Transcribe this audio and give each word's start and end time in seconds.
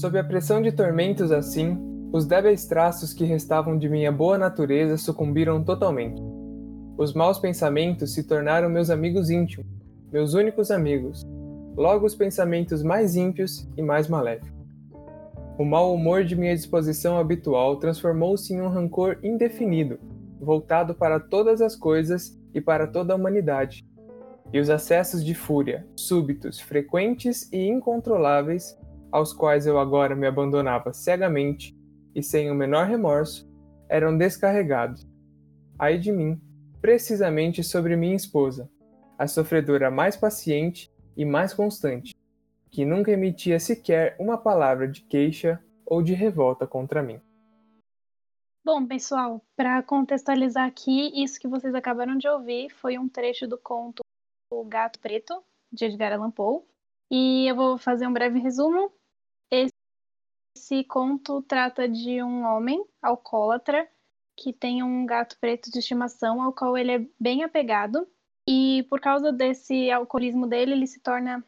Sob 0.00 0.18
a 0.18 0.24
pressão 0.24 0.62
de 0.62 0.72
tormentos 0.72 1.30
assim, 1.30 1.76
os 2.10 2.24
débeis 2.24 2.64
traços 2.64 3.12
que 3.12 3.26
restavam 3.26 3.76
de 3.76 3.86
minha 3.86 4.10
boa 4.10 4.38
natureza 4.38 4.96
sucumbiram 4.96 5.62
totalmente. 5.62 6.22
Os 6.96 7.12
maus 7.12 7.38
pensamentos 7.38 8.14
se 8.14 8.24
tornaram 8.24 8.70
meus 8.70 8.88
amigos 8.88 9.28
íntimos, 9.28 9.66
meus 10.10 10.32
únicos 10.32 10.70
amigos, 10.70 11.28
logo 11.76 12.06
os 12.06 12.14
pensamentos 12.14 12.82
mais 12.82 13.14
ímpios 13.14 13.68
e 13.76 13.82
mais 13.82 14.08
maléficos. 14.08 14.58
O 15.58 15.66
mau 15.66 15.94
humor 15.94 16.24
de 16.24 16.34
minha 16.34 16.56
disposição 16.56 17.18
habitual 17.18 17.76
transformou-se 17.76 18.54
em 18.54 18.62
um 18.62 18.68
rancor 18.68 19.18
indefinido, 19.22 19.98
voltado 20.40 20.94
para 20.94 21.20
todas 21.20 21.60
as 21.60 21.76
coisas 21.76 22.40
e 22.54 22.60
para 22.62 22.86
toda 22.86 23.12
a 23.12 23.16
humanidade. 23.16 23.84
E 24.50 24.58
os 24.58 24.70
acessos 24.70 25.22
de 25.22 25.34
fúria, 25.34 25.86
súbitos, 25.94 26.58
frequentes 26.58 27.52
e 27.52 27.68
incontroláveis, 27.68 28.79
aos 29.10 29.32
quais 29.32 29.66
eu 29.66 29.78
agora 29.78 30.14
me 30.14 30.26
abandonava 30.26 30.92
cegamente 30.92 31.76
e 32.14 32.22
sem 32.22 32.50
o 32.50 32.54
menor 32.54 32.86
remorso, 32.86 33.48
eram 33.88 34.16
descarregados. 34.16 35.06
Ai 35.78 35.98
de 35.98 36.12
mim, 36.12 36.40
precisamente 36.80 37.62
sobre 37.62 37.96
minha 37.96 38.16
esposa, 38.16 38.70
a 39.18 39.26
sofredora 39.26 39.90
mais 39.90 40.16
paciente 40.16 40.90
e 41.16 41.24
mais 41.24 41.52
constante, 41.52 42.14
que 42.70 42.84
nunca 42.84 43.10
emitia 43.10 43.58
sequer 43.58 44.16
uma 44.18 44.38
palavra 44.38 44.86
de 44.88 45.02
queixa 45.02 45.62
ou 45.84 46.02
de 46.02 46.14
revolta 46.14 46.66
contra 46.66 47.02
mim. 47.02 47.20
Bom, 48.64 48.86
pessoal, 48.86 49.42
para 49.56 49.82
contextualizar 49.82 50.66
aqui, 50.66 51.10
isso 51.22 51.40
que 51.40 51.48
vocês 51.48 51.74
acabaram 51.74 52.16
de 52.16 52.28
ouvir 52.28 52.70
foi 52.70 52.98
um 52.98 53.08
trecho 53.08 53.48
do 53.48 53.58
conto 53.58 54.02
O 54.52 54.64
Gato 54.64 55.00
Preto, 55.00 55.42
de 55.72 55.86
Edgar 55.86 56.12
Allan 56.12 56.30
Poe. 56.30 56.62
E 57.10 57.50
eu 57.50 57.56
vou 57.56 57.78
fazer 57.78 58.06
um 58.06 58.12
breve 58.12 58.38
resumo. 58.38 58.92
Esse 60.56 60.84
conto 60.84 61.42
trata 61.42 61.88
de 61.88 62.22
um 62.22 62.44
homem 62.44 62.84
alcoólatra 63.00 63.88
que 64.36 64.52
tem 64.52 64.82
um 64.82 65.04
gato 65.04 65.38
preto 65.38 65.70
de 65.70 65.78
estimação 65.78 66.42
ao 66.42 66.52
qual 66.52 66.76
ele 66.76 66.92
é 66.92 67.06
bem 67.18 67.44
apegado. 67.44 68.08
E 68.48 68.84
por 68.88 69.00
causa 69.00 69.32
desse 69.32 69.90
alcoolismo 69.90 70.46
dele, 70.46 70.72
ele 70.72 70.86
se 70.86 71.00
torna 71.00 71.44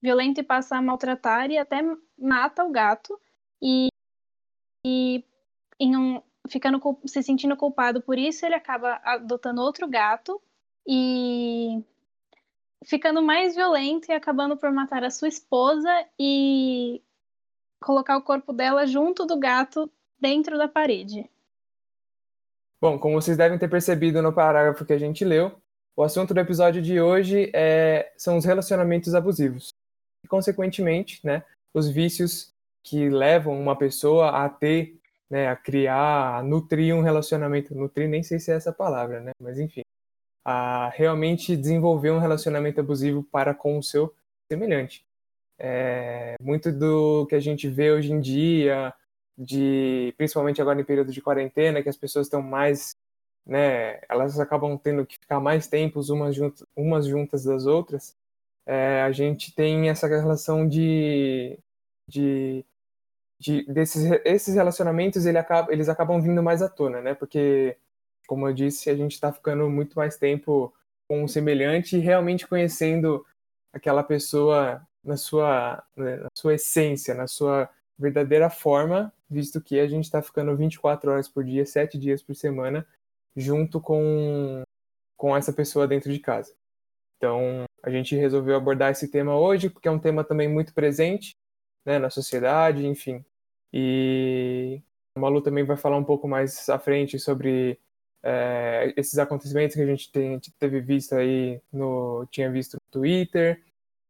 violento 0.00 0.40
e 0.40 0.44
passa 0.44 0.76
a 0.76 0.82
maltratar 0.82 1.50
e 1.50 1.58
até 1.58 1.82
mata 2.18 2.64
o 2.64 2.70
gato. 2.70 3.18
E, 3.60 3.88
e 4.84 5.24
um, 5.80 6.22
ficando 6.48 6.80
se 7.06 7.22
sentindo 7.22 7.56
culpado 7.56 8.00
por 8.00 8.18
isso, 8.18 8.46
ele 8.46 8.54
acaba 8.54 9.00
adotando 9.04 9.60
outro 9.60 9.86
gato 9.88 10.40
e 10.86 11.82
ficando 12.84 13.22
mais 13.22 13.54
violento 13.54 14.10
e 14.10 14.14
acabando 14.14 14.56
por 14.56 14.72
matar 14.72 15.04
a 15.04 15.10
sua 15.10 15.28
esposa 15.28 15.90
e 16.18 17.02
colocar 17.82 18.16
o 18.16 18.22
corpo 18.22 18.52
dela 18.52 18.86
junto 18.86 19.26
do 19.26 19.38
gato 19.38 19.90
dentro 20.20 20.56
da 20.56 20.68
parede. 20.68 21.28
Bom, 22.80 22.98
como 22.98 23.20
vocês 23.20 23.36
devem 23.36 23.58
ter 23.58 23.68
percebido 23.68 24.22
no 24.22 24.32
parágrafo 24.32 24.84
que 24.84 24.92
a 24.92 24.98
gente 24.98 25.24
leu, 25.24 25.52
o 25.94 26.02
assunto 26.02 26.32
do 26.32 26.40
episódio 26.40 26.80
de 26.80 27.00
hoje 27.00 27.50
é, 27.54 28.12
são 28.16 28.38
os 28.38 28.44
relacionamentos 28.44 29.14
abusivos 29.14 29.68
e, 30.24 30.28
consequentemente, 30.28 31.20
né, 31.24 31.44
os 31.74 31.88
vícios 31.88 32.52
que 32.82 33.08
levam 33.08 33.60
uma 33.60 33.76
pessoa 33.76 34.30
a 34.44 34.48
ter, 34.48 34.98
né, 35.30 35.48
a 35.48 35.56
criar, 35.56 36.38
a 36.38 36.42
nutrir 36.42 36.94
um 36.94 37.02
relacionamento, 37.02 37.74
nutrir 37.74 38.08
nem 38.08 38.22
sei 38.22 38.40
se 38.40 38.50
é 38.50 38.54
essa 38.56 38.72
palavra, 38.72 39.20
né, 39.20 39.32
mas 39.40 39.58
enfim, 39.58 39.82
a 40.44 40.88
realmente 40.88 41.56
desenvolver 41.56 42.10
um 42.10 42.18
relacionamento 42.18 42.80
abusivo 42.80 43.22
para 43.22 43.54
com 43.54 43.78
o 43.78 43.82
seu 43.82 44.12
semelhante. 44.50 45.04
É, 45.64 46.34
muito 46.40 46.72
do 46.72 47.24
que 47.26 47.36
a 47.36 47.40
gente 47.40 47.68
vê 47.68 47.92
hoje 47.92 48.12
em 48.12 48.20
dia, 48.20 48.92
de 49.38 50.12
principalmente 50.16 50.60
agora 50.60 50.80
em 50.80 50.84
período 50.84 51.12
de 51.12 51.22
quarentena, 51.22 51.80
que 51.80 51.88
as 51.88 51.96
pessoas 51.96 52.26
estão 52.26 52.42
mais, 52.42 52.96
né, 53.46 54.00
elas 54.08 54.40
acabam 54.40 54.76
tendo 54.76 55.06
que 55.06 55.14
ficar 55.20 55.38
mais 55.38 55.68
tempos 55.68 56.10
umas 56.10 56.34
juntas, 56.34 56.66
umas 56.76 57.06
juntas 57.06 57.44
das 57.44 57.64
outras, 57.66 58.16
é, 58.66 59.02
a 59.02 59.12
gente 59.12 59.54
tem 59.54 59.88
essa 59.88 60.08
relação 60.08 60.68
de, 60.68 61.56
de, 62.08 62.64
de 63.38 63.64
desses 63.66 64.04
esses 64.24 64.54
relacionamentos 64.56 65.26
ele 65.26 65.38
acaba, 65.38 65.72
eles 65.72 65.88
acabam 65.88 66.20
vindo 66.20 66.42
mais 66.42 66.62
à 66.62 66.68
tona, 66.68 67.00
né? 67.00 67.14
Porque, 67.14 67.76
como 68.26 68.48
eu 68.48 68.54
disse, 68.54 68.90
a 68.90 68.96
gente 68.96 69.12
está 69.12 69.32
ficando 69.32 69.68
muito 69.70 69.94
mais 69.96 70.16
tempo 70.16 70.74
com 71.08 71.24
o 71.24 71.28
semelhante 71.28 71.96
e 71.96 72.00
realmente 72.00 72.46
conhecendo 72.48 73.24
aquela 73.72 74.02
pessoa 74.02 74.86
na 75.04 75.16
sua, 75.16 75.82
né, 75.96 76.16
na 76.16 76.28
sua 76.36 76.54
essência, 76.54 77.14
na 77.14 77.26
sua 77.26 77.68
verdadeira 77.98 78.50
forma, 78.50 79.12
visto 79.28 79.60
que 79.60 79.78
a 79.78 79.86
gente 79.86 80.04
está 80.04 80.22
ficando 80.22 80.56
24 80.56 81.10
horas 81.10 81.28
por 81.28 81.44
dia, 81.44 81.64
7 81.64 81.98
dias 81.98 82.22
por 82.22 82.34
semana, 82.34 82.86
junto 83.36 83.80
com, 83.80 84.62
com 85.16 85.36
essa 85.36 85.52
pessoa 85.52 85.88
dentro 85.88 86.12
de 86.12 86.18
casa. 86.18 86.54
Então, 87.16 87.64
a 87.82 87.90
gente 87.90 88.16
resolveu 88.16 88.56
abordar 88.56 88.90
esse 88.90 89.08
tema 89.08 89.38
hoje, 89.38 89.70
porque 89.70 89.88
é 89.88 89.90
um 89.90 89.98
tema 89.98 90.24
também 90.24 90.48
muito 90.48 90.74
presente 90.74 91.36
né, 91.84 91.98
na 91.98 92.10
sociedade, 92.10 92.86
enfim. 92.86 93.24
E 93.72 94.82
a 95.16 95.20
Malu 95.20 95.40
também 95.40 95.64
vai 95.64 95.76
falar 95.76 95.96
um 95.96 96.04
pouco 96.04 96.28
mais 96.28 96.68
à 96.68 96.78
frente 96.78 97.18
sobre 97.18 97.78
é, 98.22 98.92
esses 98.96 99.18
acontecimentos 99.18 99.74
que 99.74 99.82
a 99.82 99.86
gente 99.86 100.10
tem, 100.10 100.38
teve 100.58 100.80
visto 100.80 101.14
aí 101.14 101.60
no 101.72 102.26
tinha 102.30 102.50
visto 102.50 102.74
no 102.74 103.00
Twitter, 103.00 103.62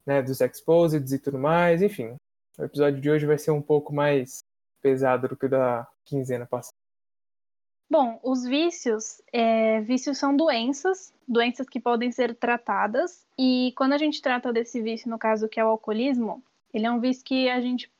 né, 0.06 0.22
dos 0.22 0.40
exposeds 0.40 1.12
e 1.12 1.18
tudo 1.18 1.38
mais, 1.38 1.82
enfim. 1.82 2.16
O 2.58 2.64
episódio 2.64 3.00
de 3.00 3.10
hoje 3.10 3.26
vai 3.26 3.38
ser 3.38 3.50
um 3.50 3.62
pouco 3.62 3.94
mais 3.94 4.44
pesado 4.80 5.28
do 5.28 5.36
que 5.36 5.46
o 5.46 5.48
da 5.48 5.86
quinzena 6.04 6.46
passada. 6.46 6.72
Bom, 7.90 8.18
os 8.22 8.44
vícios, 8.44 9.20
é, 9.32 9.80
vícios 9.82 10.16
são 10.16 10.34
doenças, 10.34 11.12
doenças 11.28 11.68
que 11.68 11.78
podem 11.78 12.10
ser 12.10 12.34
tratadas, 12.34 13.26
e 13.38 13.72
quando 13.76 13.92
a 13.92 13.98
gente 13.98 14.22
trata 14.22 14.52
desse 14.52 14.80
vício, 14.80 15.10
no 15.10 15.18
caso 15.18 15.48
que 15.48 15.60
é 15.60 15.64
o 15.64 15.68
alcoolismo, 15.68 16.42
ele 16.72 16.86
é 16.86 16.90
um 16.90 17.00
vício 17.00 17.22
que 17.22 17.50
a 17.50 17.60
gente 17.60 17.92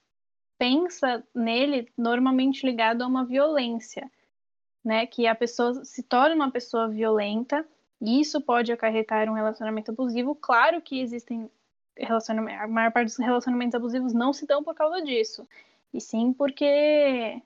pensa 0.59 1.23
nele 1.35 1.89
normalmente 1.97 2.65
ligado 2.65 3.03
a 3.03 3.07
uma 3.07 3.25
violência, 3.25 4.11
né? 4.83 5.05
Que 5.07 5.27
a 5.27 5.35
pessoa 5.35 5.85
se 5.85 6.03
torna 6.03 6.35
uma 6.35 6.51
pessoa 6.51 6.89
violenta, 6.89 7.67
e 8.01 8.19
isso 8.21 8.41
pode 8.41 8.73
acarretar 8.73 9.29
um 9.29 9.35
relacionamento 9.35 9.91
abusivo. 9.91 10.35
Claro 10.35 10.81
que 10.81 11.01
existem 11.01 11.51
relacionamentos, 11.97 12.63
a 12.63 12.69
maior 12.69 12.93
parte 12.93 13.07
dos 13.09 13.19
relacionamentos 13.19 13.75
abusivos 13.75 14.13
não 14.13 14.33
se 14.33 14.47
dão 14.47 14.63
por 14.63 14.75
causa 14.75 15.03
disso, 15.03 15.47
e 15.93 16.01
sim 16.01 16.33
porque 16.33 17.41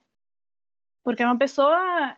porque 1.02 1.24
uma 1.24 1.38
pessoa 1.38 2.16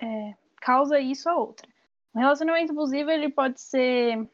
é, 0.00 0.34
causa 0.60 0.98
isso 0.98 1.28
a 1.28 1.36
outra. 1.36 1.68
Um 2.14 2.20
relacionamento 2.20 2.72
abusivo 2.72 3.10
ele 3.10 3.28
pode 3.28 3.60
ser 3.60 4.28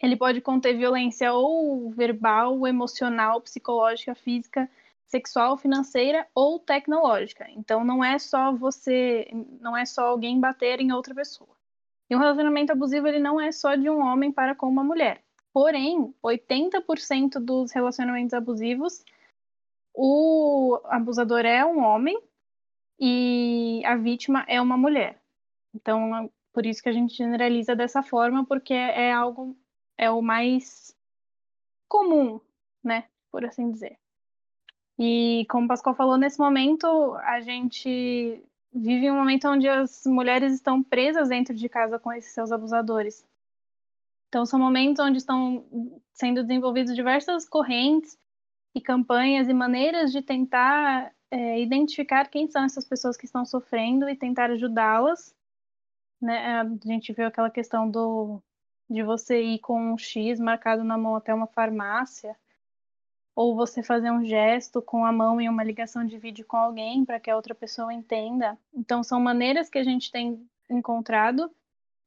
ele 0.00 0.16
pode 0.16 0.40
conter 0.42 0.76
violência 0.76 1.32
ou 1.32 1.90
verbal, 1.90 2.66
emocional, 2.66 3.40
psicológica, 3.40 4.14
física, 4.14 4.68
sexual, 5.06 5.56
financeira 5.56 6.26
ou 6.34 6.58
tecnológica. 6.58 7.46
Então 7.50 7.84
não 7.84 8.04
é 8.04 8.18
só 8.18 8.52
você, 8.52 9.28
não 9.60 9.76
é 9.76 9.86
só 9.86 10.08
alguém 10.08 10.38
bater 10.38 10.80
em 10.80 10.92
outra 10.92 11.14
pessoa. 11.14 11.48
E 12.10 12.14
um 12.14 12.18
relacionamento 12.18 12.72
abusivo 12.72 13.08
ele 13.08 13.18
não 13.18 13.40
é 13.40 13.50
só 13.50 13.74
de 13.74 13.88
um 13.88 14.00
homem 14.00 14.30
para 14.30 14.54
com 14.54 14.68
uma 14.68 14.84
mulher. 14.84 15.22
Porém, 15.56 16.14
80% 16.22 17.40
dos 17.40 17.72
relacionamentos 17.72 18.34
abusivos, 18.34 19.02
o 19.94 20.78
abusador 20.84 21.46
é 21.46 21.64
um 21.64 21.82
homem 21.82 22.20
e 23.00 23.80
a 23.86 23.96
vítima 23.96 24.44
é 24.48 24.60
uma 24.60 24.76
mulher. 24.76 25.18
Então, 25.74 26.30
por 26.52 26.66
isso 26.66 26.82
que 26.82 26.90
a 26.90 26.92
gente 26.92 27.16
generaliza 27.16 27.74
dessa 27.74 28.02
forma, 28.02 28.44
porque 28.44 28.74
é 28.74 29.10
algo, 29.10 29.56
é 29.96 30.10
o 30.10 30.20
mais 30.20 30.94
comum, 31.88 32.38
né? 32.84 33.04
Por 33.32 33.42
assim 33.46 33.70
dizer. 33.70 33.96
E 34.98 35.46
como 35.48 35.64
o 35.64 35.68
Pascoal 35.68 35.96
falou, 35.96 36.18
nesse 36.18 36.38
momento 36.38 37.14
a 37.22 37.40
gente 37.40 38.44
vive 38.74 39.10
um 39.10 39.16
momento 39.16 39.48
onde 39.48 39.66
as 39.66 40.04
mulheres 40.04 40.52
estão 40.52 40.82
presas 40.82 41.30
dentro 41.30 41.54
de 41.54 41.66
casa 41.66 41.98
com 41.98 42.12
esses 42.12 42.34
seus 42.34 42.52
abusadores. 42.52 43.24
Então, 44.36 44.44
são 44.44 44.60
momentos 44.60 45.02
onde 45.02 45.16
estão 45.16 45.64
sendo 46.12 46.42
desenvolvidas 46.42 46.94
diversas 46.94 47.48
correntes 47.48 48.18
e 48.74 48.82
campanhas 48.82 49.48
e 49.48 49.54
maneiras 49.54 50.12
de 50.12 50.20
tentar 50.20 51.10
é, 51.30 51.58
identificar 51.58 52.28
quem 52.28 52.46
são 52.46 52.62
essas 52.62 52.84
pessoas 52.84 53.16
que 53.16 53.24
estão 53.24 53.46
sofrendo 53.46 54.06
e 54.10 54.14
tentar 54.14 54.50
ajudá-las. 54.50 55.34
Né? 56.20 56.60
A 56.60 56.66
gente 56.84 57.14
viu 57.14 57.26
aquela 57.26 57.48
questão 57.48 57.90
do 57.90 58.42
de 58.90 59.02
você 59.02 59.42
ir 59.42 59.58
com 59.60 59.94
um 59.94 59.96
X 59.96 60.38
marcado 60.38 60.84
na 60.84 60.98
mão 60.98 61.16
até 61.16 61.32
uma 61.32 61.46
farmácia, 61.46 62.36
ou 63.34 63.56
você 63.56 63.82
fazer 63.82 64.10
um 64.10 64.22
gesto 64.22 64.82
com 64.82 65.06
a 65.06 65.12
mão 65.12 65.40
em 65.40 65.48
uma 65.48 65.64
ligação 65.64 66.04
de 66.04 66.18
vídeo 66.18 66.44
com 66.46 66.58
alguém 66.58 67.06
para 67.06 67.18
que 67.18 67.30
a 67.30 67.36
outra 67.36 67.54
pessoa 67.54 67.90
entenda. 67.90 68.58
Então, 68.74 69.02
são 69.02 69.18
maneiras 69.18 69.70
que 69.70 69.78
a 69.78 69.82
gente 69.82 70.12
tem 70.12 70.46
encontrado 70.68 71.50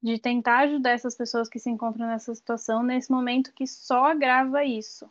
de 0.02 0.18
tentar 0.18 0.60
ajudar 0.60 0.92
essas 0.92 1.16
pessoas 1.16 1.50
que 1.50 1.60
se 1.60 1.70
encontram 1.70 2.08
nessa 2.08 2.34
situação 2.34 2.82
nesse 2.82 3.12
momento 3.12 3.54
que 3.54 3.68
só 3.68 4.06
agrava 4.06 4.64
isso. 4.64 5.10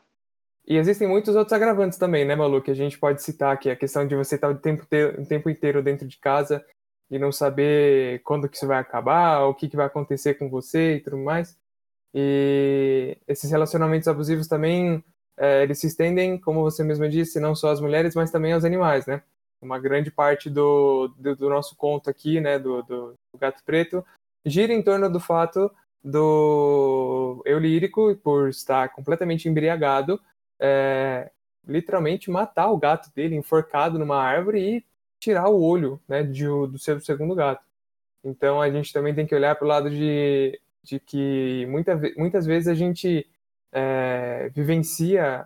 E 0.67 0.77
existem 0.77 1.09
muitos 1.09 1.35
outros 1.35 1.53
agravantes 1.53 1.99
também, 1.99 2.27
né, 2.27 2.37
Malu, 2.37 2.61
que 2.61 2.71
a 2.71 2.75
gente 2.75 2.99
pode 2.99 3.23
citar 3.23 3.55
aqui, 3.55 3.71
a 3.71 3.77
questão 3.77 4.07
de 4.07 4.15
você 4.15 4.35
estar 4.35 4.51
o 4.51 4.59
tempo, 4.59 4.87
o 5.19 5.27
tempo 5.27 5.49
inteiro 5.49 5.83
dentro 5.83 6.07
de 6.07 6.19
casa 6.19 6.65
e 7.11 7.19
não 7.19 7.33
saber 7.33 8.21
quando 8.23 8.49
que 8.49 8.57
isso 8.57 8.67
vai 8.67 8.79
acabar, 8.79 9.45
o 9.45 9.55
que, 9.55 9.69
que 9.69 9.77
vai 9.77 9.87
acontecer 9.87 10.35
com 10.35 10.49
você 10.51 10.97
e 10.97 11.01
tudo 11.01 11.17
mais. 11.17 11.57
E 12.15 13.17
esses 13.27 13.51
relacionamentos 13.51 14.09
abusivos 14.09 14.47
também, 14.47 15.03
é, 15.37 15.63
eles 15.63 15.79
se 15.79 15.87
estendem, 15.87 16.39
como 16.39 16.61
você 16.61 16.85
mesma 16.85 17.09
disse, 17.09 17.41
não 17.41 17.55
só 17.55 17.71
às 17.71 17.81
mulheres, 17.81 18.15
mas 18.15 18.31
também 18.31 18.53
aos 18.53 18.65
animais, 18.65 19.07
né? 19.07 19.23
Uma 19.61 19.79
grande 19.79 20.11
parte 20.11 20.51
do, 20.51 21.09
do, 21.17 21.35
do 21.35 21.49
nosso 21.49 21.77
conto 21.77 22.09
aqui, 22.11 22.41
né, 22.41 22.59
do, 22.59 22.83
do, 22.83 23.15
do 23.33 23.39
Gato 23.39 23.63
Preto, 23.65 24.05
gira 24.45 24.73
em 24.73 24.83
torno 24.83 25.11
do 25.11 25.21
fato 25.21 25.71
do 26.03 27.43
eu 27.45 27.59
lírico, 27.59 28.15
por 28.17 28.49
estar 28.49 28.89
completamente 28.91 29.49
embriagado, 29.49 30.21
é, 30.61 31.31
literalmente 31.67 32.31
matar 32.31 32.71
o 32.71 32.79
gato 32.79 33.13
dele 33.15 33.37
enforcado 33.37 33.99
numa 33.99 34.23
árvore 34.23 34.61
e 34.61 34.85
tirar 35.21 35.49
o 35.49 35.61
olho 35.61 36.01
né, 36.09 36.23
de, 36.23 36.45
do 36.45 36.79
seu 36.79 37.01
segundo 37.01 37.35
gato. 37.35 37.65
Então 38.25 38.61
a 38.61 38.71
gente 38.71 38.93
também 38.93 39.15
tem 39.15 39.27
que 39.27 39.35
olhar 39.35 39.55
para 39.55 39.65
o 39.65 39.69
lado 39.69 39.91
de, 39.91 40.59
de 40.83 40.99
que 40.99 41.67
muita, 41.67 42.01
muitas 42.17 42.47
vezes 42.47 42.69
a 42.69 42.75
gente 42.75 43.27
é, 43.73 44.51
vivencia, 44.55 45.45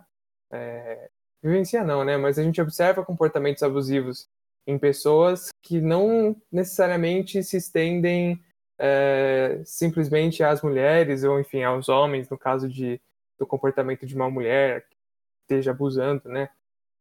é, 0.51 1.09
vivencia 1.41 1.83
não, 1.83 2.03
né? 2.03 2.17
Mas 2.17 2.39
a 2.39 2.43
gente 2.43 2.61
observa 2.61 3.05
comportamentos 3.05 3.63
abusivos 3.63 4.27
em 4.65 4.77
pessoas 4.77 5.49
que 5.61 5.81
não 5.81 6.35
necessariamente 6.51 7.43
se 7.43 7.57
estendem 7.57 8.41
é, 8.79 9.61
simplesmente 9.65 10.43
às 10.43 10.61
mulheres 10.61 11.23
ou 11.23 11.39
enfim 11.39 11.63
aos 11.63 11.89
homens 11.89 12.29
no 12.29 12.37
caso 12.37 12.67
de 12.67 12.99
do 13.37 13.47
comportamento 13.47 14.05
de 14.05 14.15
uma 14.15 14.29
mulher 14.29 14.85
que 14.89 14.95
esteja 15.41 15.71
abusando, 15.71 16.29
né, 16.29 16.49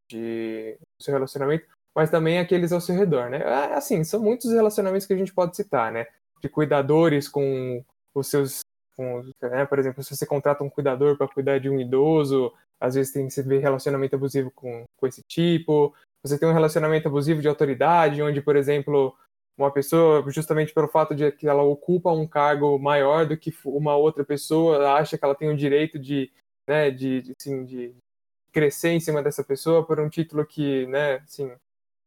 de 0.08 0.76
seu 1.00 1.14
relacionamento, 1.14 1.66
mas 1.94 2.10
também 2.10 2.38
aqueles 2.38 2.72
ao 2.72 2.80
seu 2.80 2.94
redor, 2.94 3.30
né? 3.30 3.42
Ah, 3.44 3.76
assim, 3.76 4.02
são 4.02 4.20
muitos 4.20 4.50
relacionamentos 4.50 5.06
que 5.06 5.12
a 5.12 5.16
gente 5.16 5.32
pode 5.32 5.54
citar, 5.56 5.92
né? 5.92 6.06
De 6.40 6.48
cuidadores 6.48 7.28
com 7.28 7.84
os 8.14 8.26
seus, 8.28 8.60
com, 8.96 9.22
né? 9.42 9.64
por 9.66 9.78
exemplo, 9.78 10.02
se 10.02 10.16
você 10.16 10.26
contrata 10.26 10.64
um 10.64 10.70
cuidador 10.70 11.16
para 11.16 11.28
cuidar 11.28 11.58
de 11.58 11.68
um 11.68 11.78
idoso, 11.78 12.52
às 12.80 12.94
vezes 12.94 13.12
tem 13.12 13.28
que 13.28 13.42
ver 13.42 13.60
relacionamento 13.60 14.16
abusivo 14.16 14.50
com, 14.50 14.84
com 14.96 15.06
esse 15.06 15.22
tipo. 15.22 15.94
Você 16.22 16.38
tem 16.38 16.48
um 16.48 16.52
relacionamento 16.52 17.08
abusivo 17.08 17.40
de 17.40 17.48
autoridade, 17.48 18.22
onde, 18.22 18.40
por 18.40 18.56
exemplo, 18.56 19.14
uma 19.56 19.70
pessoa, 19.70 20.24
justamente 20.30 20.72
pelo 20.72 20.88
fato 20.88 21.14
de 21.14 21.30
que 21.32 21.46
ela 21.46 21.62
ocupa 21.62 22.10
um 22.10 22.26
cargo 22.26 22.78
maior 22.78 23.26
do 23.26 23.36
que 23.36 23.54
uma 23.64 23.96
outra 23.96 24.24
pessoa, 24.24 24.94
acha 24.94 25.18
que 25.18 25.24
ela 25.24 25.34
tem 25.34 25.48
o 25.50 25.56
direito 25.56 25.98
de, 25.98 26.30
né, 26.66 26.90
de, 26.90 27.32
assim, 27.38 27.64
de 27.64 27.94
crescer 28.50 28.90
em 28.90 29.00
cima 29.00 29.22
dessa 29.22 29.44
pessoa 29.44 29.84
por 29.84 30.00
um 30.00 30.08
título 30.08 30.44
que, 30.46 30.86
né, 30.86 31.16
assim, 31.16 31.50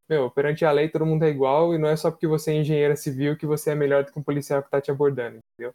meu, 0.09 0.29
perante 0.29 0.63
a 0.65 0.71
lei 0.71 0.89
todo 0.89 1.05
mundo 1.05 1.23
é 1.23 1.29
igual 1.29 1.73
e 1.73 1.77
não 1.77 1.89
é 1.89 1.95
só 1.95 2.11
porque 2.11 2.27
você 2.27 2.51
é 2.51 2.55
engenheira 2.55 2.95
civil 2.95 3.37
que 3.37 3.45
você 3.45 3.71
é 3.71 3.75
melhor 3.75 4.03
do 4.03 4.11
que 4.11 4.19
um 4.19 4.23
policial 4.23 4.61
que 4.61 4.67
está 4.67 4.79
te 4.79 4.91
abordando, 4.91 5.39
entendeu? 5.53 5.73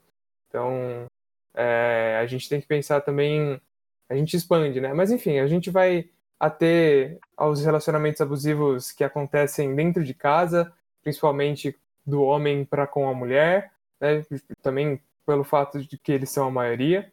Então, 0.48 1.06
é, 1.54 2.18
a 2.20 2.26
gente 2.26 2.48
tem 2.48 2.60
que 2.60 2.66
pensar 2.66 3.00
também, 3.00 3.60
a 4.08 4.14
gente 4.14 4.36
expande, 4.36 4.80
né? 4.80 4.92
Mas 4.92 5.10
enfim, 5.10 5.38
a 5.38 5.46
gente 5.46 5.70
vai 5.70 6.08
até 6.38 7.18
aos 7.36 7.64
relacionamentos 7.64 8.20
abusivos 8.20 8.92
que 8.92 9.04
acontecem 9.04 9.74
dentro 9.74 10.02
de 10.04 10.14
casa, 10.14 10.72
principalmente 11.02 11.76
do 12.06 12.22
homem 12.22 12.64
para 12.64 12.86
com 12.86 13.08
a 13.08 13.14
mulher, 13.14 13.72
né? 14.00 14.24
Também 14.62 15.00
pelo 15.26 15.44
fato 15.44 15.80
de 15.80 15.98
que 15.98 16.12
eles 16.12 16.30
são 16.30 16.48
a 16.48 16.50
maioria. 16.50 17.12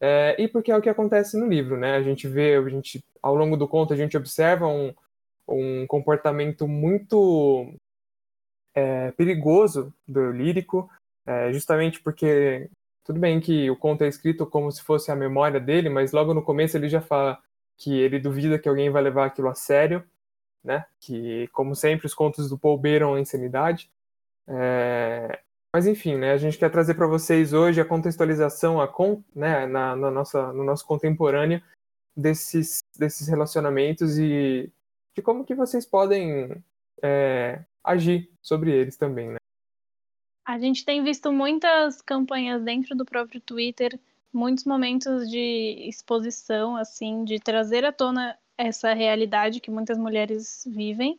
É, 0.00 0.36
e 0.38 0.48
porque 0.48 0.70
é 0.70 0.76
o 0.76 0.82
que 0.82 0.88
acontece 0.88 1.38
no 1.38 1.46
livro, 1.46 1.76
né? 1.76 1.96
A 1.96 2.02
gente 2.02 2.28
vê, 2.28 2.56
a 2.56 2.68
gente, 2.68 3.02
ao 3.22 3.34
longo 3.34 3.56
do 3.56 3.68
conto, 3.68 3.94
a 3.94 3.96
gente 3.96 4.16
observa 4.16 4.66
um, 4.66 4.92
um 5.48 5.86
comportamento 5.86 6.68
muito 6.68 7.72
é, 8.74 9.12
perigoso 9.12 9.94
do 10.06 10.30
lírico, 10.32 10.90
é, 11.26 11.52
justamente 11.52 12.00
porque 12.02 12.68
tudo 13.04 13.20
bem 13.20 13.40
que 13.40 13.70
o 13.70 13.76
conto 13.76 14.02
é 14.02 14.08
escrito 14.08 14.46
como 14.46 14.70
se 14.70 14.82
fosse 14.82 15.10
a 15.10 15.16
memória 15.16 15.60
dele, 15.60 15.88
mas 15.88 16.12
logo 16.12 16.34
no 16.34 16.42
começo 16.42 16.76
ele 16.76 16.88
já 16.88 17.00
fala 17.00 17.38
que 17.76 17.94
ele 17.94 18.18
duvida 18.18 18.58
que 18.58 18.68
alguém 18.68 18.90
vai 18.90 19.02
levar 19.02 19.26
aquilo 19.26 19.48
a 19.48 19.54
sério, 19.54 20.04
né? 20.64 20.86
Que, 20.98 21.48
como 21.48 21.76
sempre, 21.76 22.06
os 22.06 22.14
contos 22.14 22.48
do 22.48 22.58
Paul 22.58 22.78
beiram 22.78 23.14
a 23.14 23.20
insanidade. 23.20 23.90
É... 24.48 25.40
Mas 25.72 25.86
enfim, 25.86 26.16
né? 26.16 26.32
A 26.32 26.36
gente 26.36 26.56
quer 26.56 26.70
trazer 26.70 26.94
para 26.94 27.06
vocês 27.06 27.52
hoje 27.52 27.80
a 27.80 27.84
contextualização, 27.84 28.80
a 28.80 28.88
con... 28.88 29.22
né? 29.34 29.66
na, 29.66 29.94
na 29.94 30.10
nossa, 30.10 30.52
no 30.52 30.64
nosso 30.64 30.86
contemporâneo 30.86 31.60
desses, 32.16 32.78
desses 32.96 33.28
relacionamentos 33.28 34.18
e 34.18 34.72
de 35.14 35.22
como 35.22 35.44
que 35.44 35.54
vocês 35.54 35.84
podem 35.84 36.62
é, 37.02 37.64
agir 37.82 38.30
sobre 38.40 38.72
eles 38.72 38.96
também, 38.96 39.30
né? 39.30 39.36
A 40.44 40.58
gente 40.58 40.84
tem 40.84 41.02
visto 41.02 41.32
muitas 41.32 42.02
campanhas 42.02 42.62
dentro 42.62 42.94
do 42.94 43.04
próprio 43.04 43.40
Twitter, 43.40 43.98
muitos 44.32 44.64
momentos 44.64 45.30
de 45.30 45.88
exposição, 45.88 46.76
assim, 46.76 47.24
de 47.24 47.40
trazer 47.40 47.84
à 47.84 47.92
tona 47.92 48.36
essa 48.56 48.92
realidade 48.94 49.60
que 49.60 49.70
muitas 49.70 49.98
mulheres 49.98 50.64
vivem. 50.66 51.18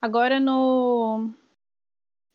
Agora 0.00 0.38
no 0.38 1.30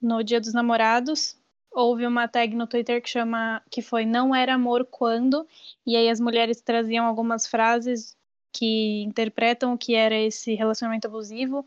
no 0.01 0.22
Dia 0.22 0.42
dos 0.42 0.54
Namorados, 0.54 1.38
houve 1.72 2.06
uma 2.06 2.28
tag 2.28 2.54
no 2.56 2.68
Twitter 2.68 3.01
que 3.01 3.10
chama 3.10 3.63
que 3.72 3.81
foi 3.81 4.06
não 4.06 4.36
era 4.36 4.54
amor 4.54 4.86
quando, 4.86 5.48
e 5.86 5.95
aí 5.95 6.10
as 6.10 6.19
mulheres 6.19 6.62
traziam 6.62 7.06
algumas 7.06 7.48
frases 7.48 8.16
que 8.51 9.01
interpretam 9.04 9.74
o 9.74 9.78
que 9.78 9.95
era 9.95 10.16
esse 10.16 10.54
relacionamento 10.54 11.07
abusivo. 11.07 11.66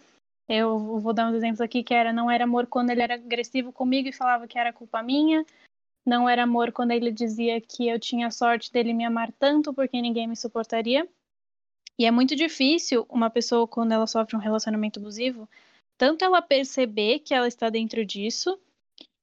Eu 0.48 1.00
vou 1.00 1.12
dar 1.12 1.28
uns 1.28 1.34
exemplos 1.34 1.60
aqui 1.60 1.82
que 1.82 1.92
era 1.92 2.12
não 2.12 2.30
era 2.30 2.44
amor 2.44 2.66
quando 2.66 2.90
ele 2.90 3.02
era 3.02 3.14
agressivo 3.14 3.72
comigo 3.72 4.08
e 4.08 4.12
falava 4.12 4.46
que 4.46 4.58
era 4.58 4.72
culpa 4.72 5.02
minha. 5.02 5.44
Não 6.06 6.28
era 6.28 6.44
amor 6.44 6.70
quando 6.70 6.92
ele 6.92 7.10
dizia 7.10 7.60
que 7.60 7.88
eu 7.88 7.98
tinha 7.98 8.30
sorte 8.30 8.72
dele 8.72 8.92
me 8.92 9.04
amar 9.04 9.32
tanto 9.32 9.74
porque 9.74 10.00
ninguém 10.00 10.28
me 10.28 10.36
suportaria. 10.36 11.08
E 11.98 12.04
é 12.04 12.10
muito 12.10 12.36
difícil 12.36 13.06
uma 13.08 13.30
pessoa 13.30 13.66
quando 13.66 13.92
ela 13.92 14.06
sofre 14.06 14.36
um 14.36 14.40
relacionamento 14.40 15.00
abusivo, 15.00 15.48
tanto 15.96 16.24
ela 16.24 16.42
perceber 16.42 17.20
que 17.20 17.32
ela 17.32 17.48
está 17.48 17.70
dentro 17.70 18.04
disso 18.04 18.58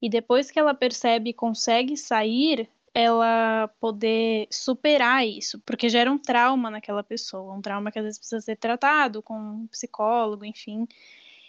e 0.01 0.09
depois 0.09 0.49
que 0.49 0.59
ela 0.59 0.73
percebe 0.73 1.29
e 1.29 1.33
consegue 1.33 1.95
sair, 1.95 2.67
ela 2.93 3.69
poder 3.79 4.47
superar 4.51 5.25
isso, 5.25 5.59
porque 5.65 5.89
gera 5.89 6.11
um 6.11 6.17
trauma 6.17 6.69
naquela 6.69 7.03
pessoa, 7.03 7.53
um 7.53 7.61
trauma 7.61 7.91
que 7.91 7.99
às 7.99 8.05
vezes 8.05 8.19
precisa 8.19 8.41
ser 8.41 8.55
tratado 8.55 9.21
com 9.21 9.35
um 9.35 9.67
psicólogo, 9.67 10.43
enfim. 10.45 10.87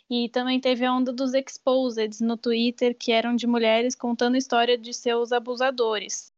E 0.08 0.28
também 0.28 0.60
teve 0.60 0.84
a 0.84 0.92
onda 0.92 1.12
dos 1.12 1.34
exposeds 1.34 2.20
no 2.20 2.36
Twitter, 2.36 2.96
que 2.96 3.12
eram 3.12 3.34
de 3.34 3.46
mulheres 3.46 3.94
contando 3.94 4.36
história 4.36 4.78
de 4.78 4.92
seus 4.92 5.32
abusadores. 5.32 6.32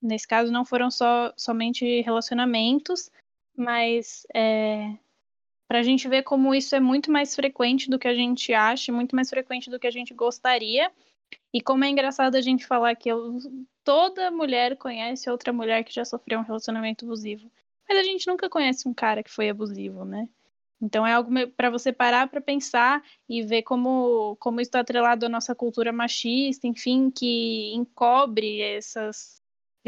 Nesse 0.00 0.26
caso, 0.26 0.52
não 0.52 0.64
foram 0.64 0.90
só 0.90 1.32
somente 1.36 2.00
relacionamentos, 2.02 3.10
mas 3.58 4.26
é, 4.34 4.94
para 5.66 5.80
a 5.80 5.82
gente 5.82 6.08
ver 6.08 6.22
como 6.22 6.54
isso 6.54 6.74
é 6.74 6.80
muito 6.80 7.10
mais 7.10 7.34
frequente 7.34 7.90
do 7.90 7.98
que 7.98 8.08
a 8.08 8.14
gente 8.14 8.54
acha, 8.54 8.92
muito 8.92 9.14
mais 9.14 9.28
frequente 9.28 9.68
do 9.68 9.78
que 9.78 9.86
a 9.86 9.90
gente 9.90 10.14
gostaria. 10.14 10.90
E 11.52 11.60
como 11.60 11.84
é 11.84 11.88
engraçado 11.88 12.36
a 12.36 12.40
gente 12.40 12.66
falar 12.66 12.94
que 12.94 13.08
eu, 13.08 13.38
toda 13.84 14.30
mulher 14.30 14.76
conhece 14.76 15.28
outra 15.28 15.52
mulher 15.52 15.84
que 15.84 15.94
já 15.94 16.04
sofreu 16.04 16.38
um 16.40 16.44
relacionamento 16.44 17.04
abusivo. 17.04 17.50
Mas 17.88 17.98
a 17.98 18.02
gente 18.02 18.26
nunca 18.26 18.48
conhece 18.48 18.88
um 18.88 18.94
cara 18.94 19.22
que 19.22 19.30
foi 19.30 19.48
abusivo, 19.48 20.04
né? 20.04 20.28
Então 20.80 21.06
é 21.06 21.12
algo 21.12 21.30
para 21.56 21.70
você 21.70 21.92
parar 21.92 22.28
para 22.28 22.40
pensar 22.40 23.02
e 23.28 23.42
ver 23.42 23.62
como, 23.62 24.36
como 24.36 24.60
isso 24.60 24.68
está 24.68 24.80
atrelado 24.80 25.26
à 25.26 25.28
nossa 25.28 25.54
cultura 25.54 25.92
machista, 25.92 26.66
enfim, 26.66 27.10
que 27.10 27.72
encobre 27.74 28.60
essas, 28.60 29.37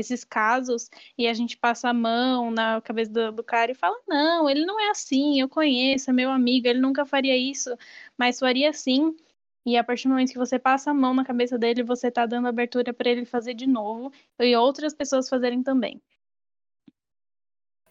esses 0.01 0.25
casos 0.25 0.91
e 1.17 1.27
a 1.27 1.35
gente 1.35 1.57
passa 1.57 1.89
a 1.89 1.95
mão 1.95 2.51
na 2.51 2.81
cabeça 2.81 3.11
do, 3.11 3.33
do, 3.33 3.45
cara 3.45 3.73
e 3.73 3.75
fala: 3.75 3.97
não, 4.09 4.49
ele 4.49 4.65
não 4.65 4.81
é 4.81 4.91
assim, 4.91 5.41
eu 5.41 5.49
conheço, 5.49 6.11
é 6.11 6.13
meu 6.13 6.31
amigo, 6.31 6.67
ele 6.67 6.81
nunca 6.81 7.07
faria 7.07 7.37
isso, 7.37 7.77
mas 8.19 8.39
faria 8.39 8.73
sim. 8.73 9.17
E 9.65 9.77
a 9.77 9.85
partir 9.85 10.05
do 10.09 10.11
momento 10.11 10.33
que 10.33 10.39
você 10.39 10.59
passa 10.59 10.91
a 10.91 10.95
mão 10.95 11.13
na 11.15 11.25
cabeça 11.25 11.59
dele, 11.59 11.83
você 11.83 12.09
está 12.09 12.25
dando 12.27 12.49
abertura 12.49 12.93
para 12.93 13.11
ele 13.11 13.25
fazer 13.27 13.55
de 13.55 13.67
novo 13.67 14.11
e 14.39 14.57
outras 14.57 14.95
pessoas 14.95 15.29
fazerem 15.29 15.63
também. 15.63 16.01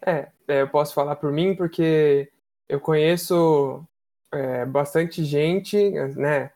É, 0.06 0.32
é, 0.48 0.62
eu 0.62 0.70
posso 0.70 0.94
falar 0.94 1.16
por 1.18 1.32
mim 1.32 1.56
porque 1.56 2.32
eu 2.68 2.80
conheço 2.80 3.86
é, 4.32 4.66
bastante 4.66 5.24
gente, 5.24 5.92
né? 6.16 6.52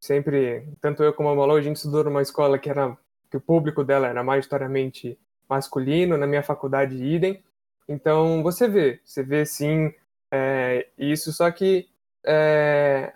Sempre, 0.00 0.66
tanto 0.80 1.02
eu 1.02 1.12
como 1.12 1.28
a 1.28 1.34
Malô, 1.34 1.56
a 1.56 1.62
gente 1.62 1.76
estudou 1.76 2.04
numa 2.04 2.22
escola 2.22 2.58
que 2.58 2.70
era 2.70 2.96
que 3.30 3.36
o 3.36 3.40
público 3.40 3.84
dela 3.84 4.08
era 4.08 4.22
majoritariamente 4.22 5.18
masculino, 5.48 6.16
na 6.16 6.26
minha 6.26 6.42
faculdade 6.42 6.96
idem. 6.96 7.42
Então 7.88 8.42
você 8.42 8.68
vê, 8.68 9.00
você 9.04 9.22
vê 9.22 9.44
sim 9.46 9.92
é, 10.30 10.88
isso, 10.98 11.32
só 11.32 11.50
que 11.50 11.88
é, 12.24 13.12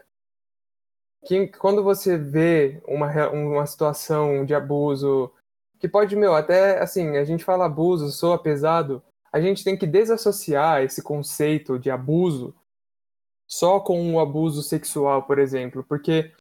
que 1.24 1.46
quando 1.48 1.82
você 1.82 2.16
vê 2.16 2.82
uma, 2.86 3.30
uma 3.30 3.66
situação 3.66 4.44
de 4.44 4.54
abuso, 4.54 5.32
que 5.78 5.88
pode, 5.88 6.16
meu, 6.16 6.34
até 6.34 6.80
assim, 6.80 7.16
a 7.16 7.24
gente 7.24 7.44
fala 7.44 7.66
abuso, 7.66 8.10
soa 8.10 8.38
pesado, 8.38 9.02
a 9.32 9.40
gente 9.40 9.64
tem 9.64 9.76
que 9.76 9.86
desassociar 9.86 10.82
esse 10.82 11.02
conceito 11.02 11.78
de 11.78 11.90
abuso 11.90 12.54
só 13.46 13.80
com 13.80 14.14
o 14.14 14.20
abuso 14.20 14.62
sexual, 14.62 15.22
por 15.24 15.38
exemplo, 15.38 15.84
porque 15.84 16.32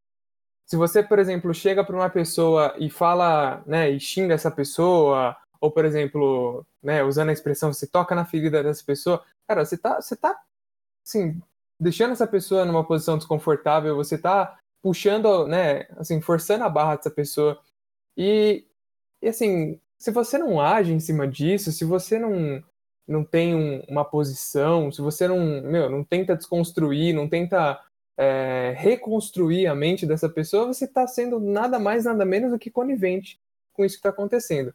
se 0.73 0.77
você, 0.77 1.03
por 1.03 1.19
exemplo, 1.19 1.53
chega 1.53 1.83
para 1.83 1.95
uma 1.95 2.09
pessoa 2.09 2.73
e 2.79 2.89
fala, 2.89 3.61
né, 3.63 3.91
e 3.91 3.99
xinga 3.99 4.33
essa 4.33 4.49
pessoa, 4.49 5.37
ou 5.61 5.69
por 5.69 5.85
exemplo, 5.85 6.65
né, 6.81 7.03
usando 7.03 7.29
a 7.29 7.31
expressão, 7.31 7.71
você 7.71 7.85
toca 7.85 8.15
na 8.15 8.25
ferida 8.25 8.63
dessa 8.63 8.83
pessoa, 8.83 9.23
cara, 9.47 9.63
você 9.63 9.77
tá, 9.77 10.01
você 10.01 10.15
tá, 10.15 10.35
assim, 11.05 11.39
deixando 11.79 12.13
essa 12.13 12.25
pessoa 12.25 12.65
numa 12.65 12.83
posição 12.83 13.19
desconfortável, 13.19 13.95
você 13.95 14.17
tá 14.17 14.57
puxando, 14.81 15.45
né, 15.45 15.85
assim, 15.95 16.19
forçando 16.19 16.63
a 16.63 16.69
barra 16.69 16.95
dessa 16.95 17.11
pessoa. 17.11 17.61
E, 18.17 18.65
e 19.21 19.27
assim, 19.27 19.79
se 19.99 20.09
você 20.09 20.39
não 20.39 20.59
age 20.59 20.91
em 20.91 20.99
cima 20.99 21.27
disso, 21.27 21.71
se 21.71 21.85
você 21.85 22.17
não, 22.17 22.63
não 23.07 23.23
tem 23.23 23.53
um, 23.53 23.83
uma 23.87 24.03
posição, 24.03 24.91
se 24.91 25.03
você 25.03 25.27
não, 25.27 25.37
meu, 25.61 25.87
não 25.87 26.03
tenta 26.03 26.35
desconstruir, 26.35 27.13
não 27.13 27.29
tenta 27.29 27.79
é, 28.17 28.73
reconstruir 28.77 29.67
a 29.67 29.75
mente 29.75 30.05
dessa 30.05 30.29
pessoa, 30.29 30.67
você 30.67 30.85
está 30.85 31.07
sendo 31.07 31.39
nada 31.39 31.79
mais, 31.79 32.05
nada 32.05 32.25
menos 32.25 32.51
do 32.51 32.59
que 32.59 32.69
conivente 32.69 33.39
com 33.73 33.83
isso 33.83 33.95
que 33.95 33.99
está 33.99 34.09
acontecendo. 34.09 34.73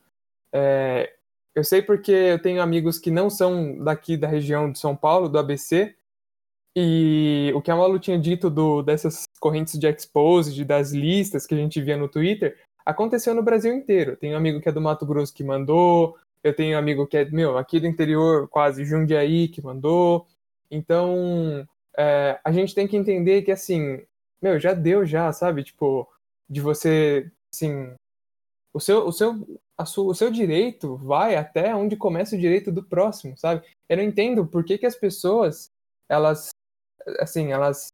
É, 0.52 1.12
eu 1.54 1.64
sei 1.64 1.82
porque 1.82 2.12
eu 2.12 2.40
tenho 2.40 2.62
amigos 2.62 2.98
que 2.98 3.10
não 3.10 3.30
são 3.30 3.78
daqui 3.82 4.16
da 4.16 4.28
região 4.28 4.70
de 4.70 4.78
São 4.78 4.96
Paulo, 4.96 5.28
do 5.28 5.38
ABC, 5.38 5.94
e 6.76 7.52
o 7.54 7.60
que 7.60 7.70
a 7.70 7.76
Malu 7.76 7.98
tinha 7.98 8.18
dito 8.18 8.48
do, 8.48 8.82
dessas 8.82 9.24
correntes 9.40 9.78
de 9.78 9.88
exposed, 9.88 10.64
das 10.64 10.92
listas 10.92 11.46
que 11.46 11.54
a 11.54 11.58
gente 11.58 11.80
via 11.80 11.96
no 11.96 12.08
Twitter, 12.08 12.56
aconteceu 12.84 13.34
no 13.34 13.42
Brasil 13.42 13.74
inteiro. 13.74 14.16
Tem 14.16 14.32
um 14.32 14.36
amigo 14.36 14.60
que 14.60 14.68
é 14.68 14.72
do 14.72 14.80
Mato 14.80 15.04
Grosso 15.04 15.34
que 15.34 15.42
mandou, 15.42 16.16
eu 16.42 16.54
tenho 16.54 16.76
um 16.76 16.78
amigo 16.78 17.06
que 17.06 17.16
é, 17.16 17.24
meu, 17.24 17.58
aqui 17.58 17.80
do 17.80 17.86
interior, 17.86 18.48
quase 18.48 18.84
Jundiaí, 18.84 19.48
que 19.48 19.62
mandou. 19.62 20.26
Então, 20.70 21.66
é, 21.98 22.40
a 22.44 22.52
gente 22.52 22.74
tem 22.74 22.86
que 22.86 22.96
entender 22.96 23.42
que, 23.42 23.50
assim, 23.50 24.00
meu, 24.40 24.60
já 24.60 24.72
deu 24.72 25.04
já, 25.04 25.32
sabe? 25.32 25.64
Tipo, 25.64 26.08
de 26.48 26.60
você, 26.60 27.30
assim, 27.52 27.92
o 28.72 28.80
seu, 28.80 29.06
o 29.06 29.12
seu, 29.12 29.60
a 29.76 29.82
o 29.82 30.14
seu 30.14 30.30
direito 30.30 30.96
vai 30.96 31.34
até 31.36 31.74
onde 31.74 31.96
começa 31.96 32.36
o 32.36 32.38
direito 32.38 32.70
do 32.70 32.84
próximo, 32.84 33.36
sabe? 33.36 33.66
Eu 33.88 33.96
não 33.96 34.04
entendo 34.04 34.46
por 34.46 34.64
que, 34.64 34.78
que 34.78 34.86
as 34.86 34.94
pessoas, 34.94 35.70
elas, 36.08 36.50
assim, 37.18 37.52
elas 37.52 37.88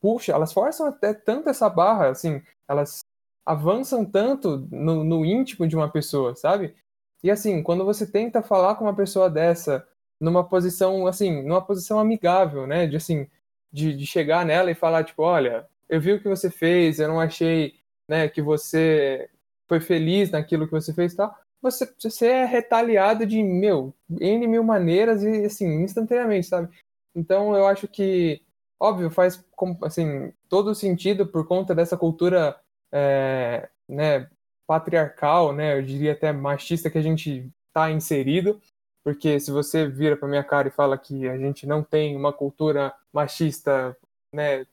puxam, 0.00 0.34
elas 0.34 0.52
forçam 0.52 0.86
até 0.86 1.12
tanto 1.12 1.48
essa 1.48 1.68
barra, 1.68 2.10
assim, 2.10 2.42
elas 2.68 3.00
avançam 3.44 4.04
tanto 4.04 4.58
no, 4.70 5.02
no 5.02 5.24
íntimo 5.24 5.66
de 5.66 5.74
uma 5.76 5.90
pessoa, 5.90 6.36
sabe? 6.36 6.74
E 7.22 7.30
assim, 7.30 7.62
quando 7.62 7.84
você 7.84 8.06
tenta 8.06 8.42
falar 8.42 8.76
com 8.76 8.84
uma 8.84 8.94
pessoa 8.94 9.28
dessa, 9.28 9.86
numa 10.20 10.44
posição, 10.44 11.06
assim, 11.06 11.42
numa 11.42 11.64
posição 11.64 11.98
amigável, 11.98 12.66
né? 12.66 12.86
De 12.86 12.96
assim, 12.96 13.26
de, 13.72 13.94
de 13.94 14.06
chegar 14.06 14.44
nela 14.44 14.70
e 14.70 14.74
falar, 14.74 15.04
tipo, 15.04 15.22
olha, 15.22 15.66
eu 15.88 16.00
vi 16.00 16.12
o 16.12 16.20
que 16.20 16.28
você 16.28 16.50
fez, 16.50 16.98
eu 16.98 17.08
não 17.08 17.20
achei, 17.20 17.74
né, 18.08 18.28
que 18.28 18.40
você 18.40 19.28
foi 19.68 19.80
feliz 19.80 20.30
naquilo 20.30 20.66
que 20.66 20.72
você 20.72 20.92
fez 20.92 21.12
e 21.12 21.16
tal. 21.16 21.34
Você, 21.62 21.92
você 21.98 22.26
é 22.26 22.44
retaliado 22.44 23.26
de, 23.26 23.42
meu, 23.42 23.94
N 24.08 24.46
mil 24.46 24.64
maneiras 24.64 25.22
e, 25.22 25.44
assim, 25.44 25.82
instantaneamente, 25.82 26.46
sabe? 26.46 26.68
Então, 27.14 27.54
eu 27.54 27.66
acho 27.66 27.86
que, 27.86 28.40
óbvio, 28.78 29.10
faz, 29.10 29.44
assim, 29.82 30.32
todo 30.48 30.74
sentido 30.74 31.26
por 31.26 31.46
conta 31.46 31.74
dessa 31.74 31.96
cultura, 31.96 32.56
é, 32.90 33.68
né, 33.88 34.28
patriarcal, 34.66 35.52
né, 35.52 35.76
eu 35.76 35.82
diria 35.82 36.12
até 36.12 36.32
machista 36.32 36.88
que 36.88 36.98
a 36.98 37.02
gente 37.02 37.50
está 37.68 37.90
inserido, 37.90 38.60
porque 39.04 39.40
se 39.40 39.50
você 39.50 39.86
vira 39.86 40.16
para 40.16 40.28
minha 40.28 40.44
cara 40.44 40.68
e 40.68 40.72
fala 40.72 40.98
que 40.98 41.28
a 41.28 41.36
gente 41.38 41.66
não 41.66 41.82
tem 41.82 42.16
uma 42.16 42.32
cultura 42.32 42.94
machista, 43.12 43.96
né, 44.34 44.66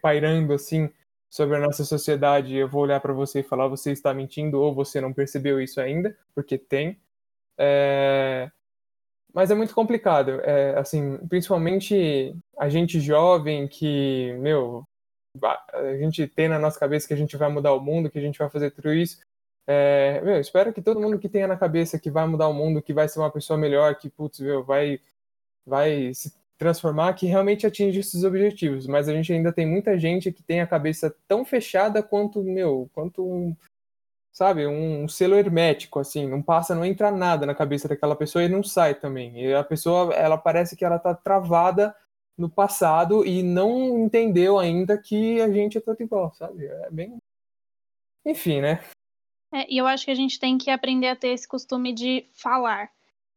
pairando 0.00 0.52
assim 0.52 0.90
sobre 1.30 1.56
a 1.56 1.60
nossa 1.60 1.84
sociedade, 1.84 2.54
eu 2.54 2.68
vou 2.68 2.82
olhar 2.82 3.00
para 3.00 3.12
você 3.12 3.40
e 3.40 3.44
falar 3.44 3.68
você 3.68 3.92
está 3.92 4.12
mentindo 4.12 4.60
ou 4.60 4.74
você 4.74 5.00
não 5.00 5.12
percebeu 5.12 5.60
isso 5.60 5.80
ainda, 5.80 6.16
porque 6.34 6.58
tem. 6.58 6.98
É... 7.58 8.50
Mas 9.34 9.50
é 9.50 9.54
muito 9.54 9.74
complicado, 9.74 10.42
é, 10.42 10.78
assim, 10.78 11.16
principalmente 11.26 12.36
a 12.58 12.68
gente 12.68 13.00
jovem 13.00 13.66
que, 13.66 14.34
meu, 14.34 14.84
a 15.72 15.96
gente 15.96 16.26
tem 16.26 16.48
na 16.48 16.58
nossa 16.58 16.78
cabeça 16.78 17.08
que 17.08 17.14
a 17.14 17.16
gente 17.16 17.34
vai 17.38 17.48
mudar 17.48 17.72
o 17.72 17.80
mundo, 17.80 18.10
que 18.10 18.18
a 18.18 18.22
gente 18.22 18.38
vai 18.38 18.50
fazer 18.50 18.70
tudo 18.72 18.92
isso. 18.92 19.20
É, 19.66 20.20
meu, 20.22 20.40
espero 20.40 20.72
que 20.72 20.82
todo 20.82 21.00
mundo 21.00 21.18
que 21.18 21.28
tenha 21.28 21.46
na 21.46 21.56
cabeça 21.56 21.98
que 21.98 22.10
vai 22.10 22.26
mudar 22.26 22.48
o 22.48 22.54
mundo, 22.54 22.82
que 22.82 22.92
vai 22.92 23.08
ser 23.08 23.20
uma 23.20 23.30
pessoa 23.30 23.58
melhor, 23.58 23.94
que 23.96 24.10
putz, 24.10 24.40
meu, 24.40 24.64
vai, 24.64 25.00
vai 25.64 26.12
se 26.14 26.32
transformar, 26.58 27.14
que 27.14 27.26
realmente 27.26 27.66
atinge 27.66 28.00
esses 28.00 28.24
objetivos. 28.24 28.86
Mas 28.86 29.08
a 29.08 29.12
gente 29.12 29.32
ainda 29.32 29.52
tem 29.52 29.66
muita 29.66 29.98
gente 29.98 30.32
que 30.32 30.42
tem 30.42 30.60
a 30.60 30.66
cabeça 30.66 31.14
tão 31.28 31.44
fechada 31.44 32.02
quanto, 32.02 32.42
meu, 32.42 32.90
quanto 32.92 33.24
um, 33.24 33.56
sabe, 34.32 34.66
um, 34.66 35.04
um 35.04 35.08
selo 35.08 35.34
hermético, 35.36 36.00
assim, 36.00 36.26
não 36.26 36.42
passa, 36.42 36.74
não 36.74 36.84
entra 36.84 37.10
nada 37.10 37.46
na 37.46 37.54
cabeça 37.54 37.88
daquela 37.88 38.16
pessoa 38.16 38.44
e 38.44 38.48
não 38.48 38.62
sai 38.62 38.94
também. 38.94 39.44
E 39.44 39.54
a 39.54 39.62
pessoa, 39.62 40.14
ela 40.14 40.38
parece 40.38 40.76
que 40.76 40.84
ela 40.84 40.98
tá 40.98 41.14
travada 41.14 41.94
no 42.36 42.48
passado 42.48 43.26
e 43.26 43.42
não 43.42 44.04
entendeu 44.04 44.58
ainda 44.58 44.96
que 44.98 45.40
a 45.40 45.50
gente 45.50 45.78
é 45.78 45.80
todo 45.80 46.00
igual, 46.00 46.32
sabe? 46.34 46.66
É 46.66 46.90
bem. 46.90 47.16
Enfim, 48.24 48.60
né? 48.60 48.80
É, 49.52 49.66
e 49.72 49.76
eu 49.76 49.86
acho 49.86 50.04
que 50.04 50.10
a 50.10 50.14
gente 50.14 50.40
tem 50.40 50.56
que 50.56 50.70
aprender 50.70 51.08
a 51.08 51.16
ter 51.16 51.28
esse 51.28 51.46
costume 51.46 51.92
de 51.92 52.24
falar. 52.32 52.90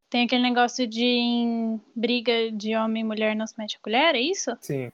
Tem 0.08 0.24
aquele 0.24 0.42
negócio 0.42 0.86
de 0.86 1.04
em 1.04 1.80
briga 1.94 2.50
de 2.50 2.74
homem 2.74 3.02
e 3.02 3.04
mulher 3.04 3.36
não 3.36 3.46
se 3.46 3.54
mete 3.58 3.76
a 3.76 3.80
colher, 3.80 4.14
é 4.14 4.20
isso? 4.20 4.56
Sim. 4.60 4.90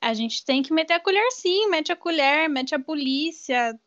a 0.00 0.14
gente 0.14 0.44
tem 0.44 0.62
que 0.62 0.72
meter 0.72 0.94
a 0.94 1.00
colher 1.00 1.30
sim, 1.32 1.68
mete 1.68 1.92
a 1.92 1.96
colher, 1.96 2.48
mete 2.48 2.74
a 2.74 2.78
polícia, 2.78 3.78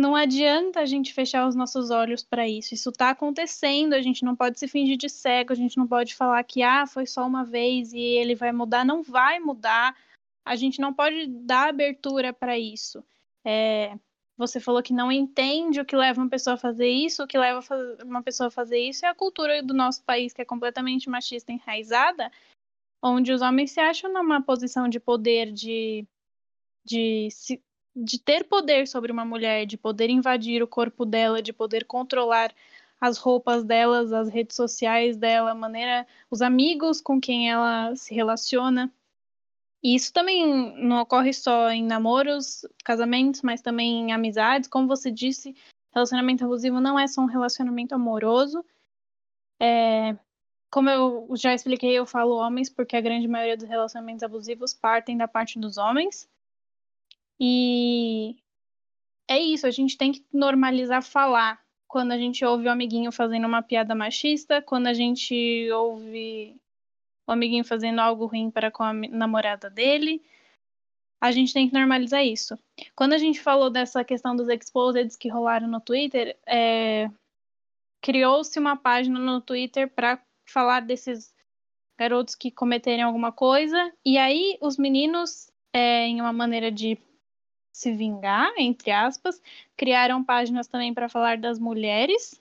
não 0.00 0.16
adianta 0.16 0.80
a 0.80 0.86
gente 0.86 1.12
fechar 1.12 1.46
os 1.46 1.54
nossos 1.54 1.90
olhos 1.90 2.22
para 2.22 2.48
isso. 2.48 2.74
Isso 2.74 2.90
está 2.90 3.10
acontecendo, 3.10 3.92
a 3.92 4.00
gente 4.00 4.24
não 4.24 4.34
pode 4.34 4.58
se 4.58 4.68
fingir 4.68 4.96
de 4.96 5.08
cego, 5.08 5.52
a 5.52 5.56
gente 5.56 5.76
não 5.76 5.86
pode 5.86 6.14
falar 6.14 6.42
que 6.44 6.62
ah, 6.62 6.86
foi 6.86 7.06
só 7.06 7.26
uma 7.26 7.44
vez 7.44 7.92
e 7.92 8.00
ele 8.00 8.34
vai 8.34 8.52
mudar, 8.52 8.84
não 8.84 9.02
vai 9.02 9.38
mudar. 9.40 9.94
A 10.44 10.56
gente 10.56 10.80
não 10.80 10.94
pode 10.94 11.26
dar 11.26 11.68
abertura 11.68 12.32
para 12.32 12.58
isso. 12.58 13.04
É, 13.44 13.94
você 14.40 14.58
falou 14.58 14.82
que 14.82 14.92
não 14.94 15.12
entende 15.12 15.80
o 15.80 15.84
que 15.84 15.94
leva 15.94 16.20
uma 16.20 16.30
pessoa 16.30 16.54
a 16.54 16.56
fazer 16.56 16.88
isso, 16.88 17.22
o 17.22 17.26
que 17.26 17.38
leva 17.38 17.60
uma 18.02 18.22
pessoa 18.22 18.48
a 18.48 18.50
fazer 18.50 18.78
isso 18.78 19.04
é 19.04 19.08
a 19.08 19.14
cultura 19.14 19.62
do 19.62 19.74
nosso 19.74 20.02
país 20.02 20.32
que 20.32 20.40
é 20.40 20.44
completamente 20.46 21.10
machista 21.10 21.52
enraizada, 21.52 22.32
onde 23.02 23.32
os 23.32 23.42
homens 23.42 23.72
se 23.72 23.80
acham 23.80 24.10
numa 24.10 24.40
posição 24.40 24.88
de 24.88 24.98
poder, 24.98 25.52
de, 25.52 26.06
de 26.84 27.28
de 27.94 28.18
ter 28.18 28.44
poder 28.44 28.86
sobre 28.86 29.12
uma 29.12 29.24
mulher, 29.24 29.66
de 29.66 29.76
poder 29.76 30.08
invadir 30.10 30.62
o 30.62 30.66
corpo 30.66 31.04
dela, 31.04 31.42
de 31.42 31.52
poder 31.52 31.84
controlar 31.84 32.54
as 33.00 33.18
roupas 33.18 33.64
delas, 33.64 34.12
as 34.12 34.28
redes 34.28 34.54
sociais 34.54 35.16
dela, 35.16 35.50
a 35.50 35.54
maneira, 35.54 36.06
os 36.30 36.40
amigos 36.40 37.00
com 37.00 37.20
quem 37.20 37.50
ela 37.50 37.94
se 37.96 38.14
relaciona. 38.14 38.92
E 39.82 39.94
isso 39.94 40.12
também 40.12 40.76
não 40.76 41.00
ocorre 41.00 41.32
só 41.32 41.70
em 41.70 41.82
namoros, 41.84 42.66
casamentos, 42.84 43.40
mas 43.42 43.62
também 43.62 44.00
em 44.02 44.12
amizades. 44.12 44.68
Como 44.68 44.86
você 44.86 45.10
disse, 45.10 45.54
relacionamento 45.92 46.44
abusivo 46.44 46.80
não 46.80 46.98
é 46.98 47.06
só 47.06 47.22
um 47.22 47.26
relacionamento 47.26 47.94
amoroso. 47.94 48.64
É, 49.58 50.16
como 50.70 50.88
eu 50.88 51.28
já 51.34 51.54
expliquei, 51.54 51.92
eu 51.92 52.06
falo 52.06 52.36
homens 52.36 52.70
porque 52.70 52.96
a 52.96 53.00
grande 53.00 53.26
maioria 53.26 53.56
dos 53.56 53.68
relacionamentos 53.68 54.22
abusivos 54.22 54.72
partem 54.74 55.16
da 55.16 55.26
parte 55.26 55.58
dos 55.58 55.78
homens. 55.78 56.28
E 57.38 58.36
é 59.26 59.38
isso, 59.38 59.66
a 59.66 59.70
gente 59.70 59.96
tem 59.96 60.12
que 60.12 60.24
normalizar 60.32 61.02
falar. 61.02 61.60
Quando 61.88 62.12
a 62.12 62.18
gente 62.18 62.44
ouve 62.44 62.66
o 62.68 62.70
amiguinho 62.70 63.10
fazendo 63.10 63.46
uma 63.46 63.62
piada 63.62 63.94
machista, 63.94 64.62
quando 64.62 64.86
a 64.86 64.94
gente 64.94 65.68
ouve 65.72 66.54
o 67.30 67.32
amiguinho 67.32 67.64
fazendo 67.64 68.00
algo 68.00 68.26
ruim 68.26 68.50
para 68.50 68.70
com 68.70 68.82
a 68.82 68.92
namorada 68.92 69.70
dele, 69.70 70.20
a 71.20 71.30
gente 71.30 71.52
tem 71.52 71.68
que 71.68 71.74
normalizar 71.74 72.24
isso. 72.24 72.58
Quando 72.96 73.12
a 73.12 73.18
gente 73.18 73.40
falou 73.40 73.70
dessa 73.70 74.02
questão 74.04 74.34
dos 74.34 74.48
exposeds 74.48 75.16
que 75.16 75.28
rolaram 75.28 75.68
no 75.68 75.80
Twitter, 75.80 76.36
é... 76.46 77.08
criou-se 78.02 78.58
uma 78.58 78.76
página 78.76 79.18
no 79.18 79.40
Twitter 79.40 79.88
para 79.88 80.20
falar 80.44 80.80
desses 80.80 81.32
garotos 81.96 82.34
que 82.34 82.50
cometerem 82.50 83.02
alguma 83.02 83.30
coisa, 83.30 83.92
e 84.04 84.18
aí 84.18 84.58
os 84.60 84.76
meninos, 84.76 85.52
é, 85.72 86.06
em 86.06 86.20
uma 86.20 86.32
maneira 86.32 86.72
de 86.72 86.98
se 87.72 87.92
vingar, 87.92 88.52
entre 88.58 88.90
aspas. 88.90 89.40
Criaram 89.76 90.24
páginas 90.24 90.66
também 90.66 90.92
para 90.92 91.08
falar 91.08 91.38
das 91.38 91.58
mulheres. 91.58 92.39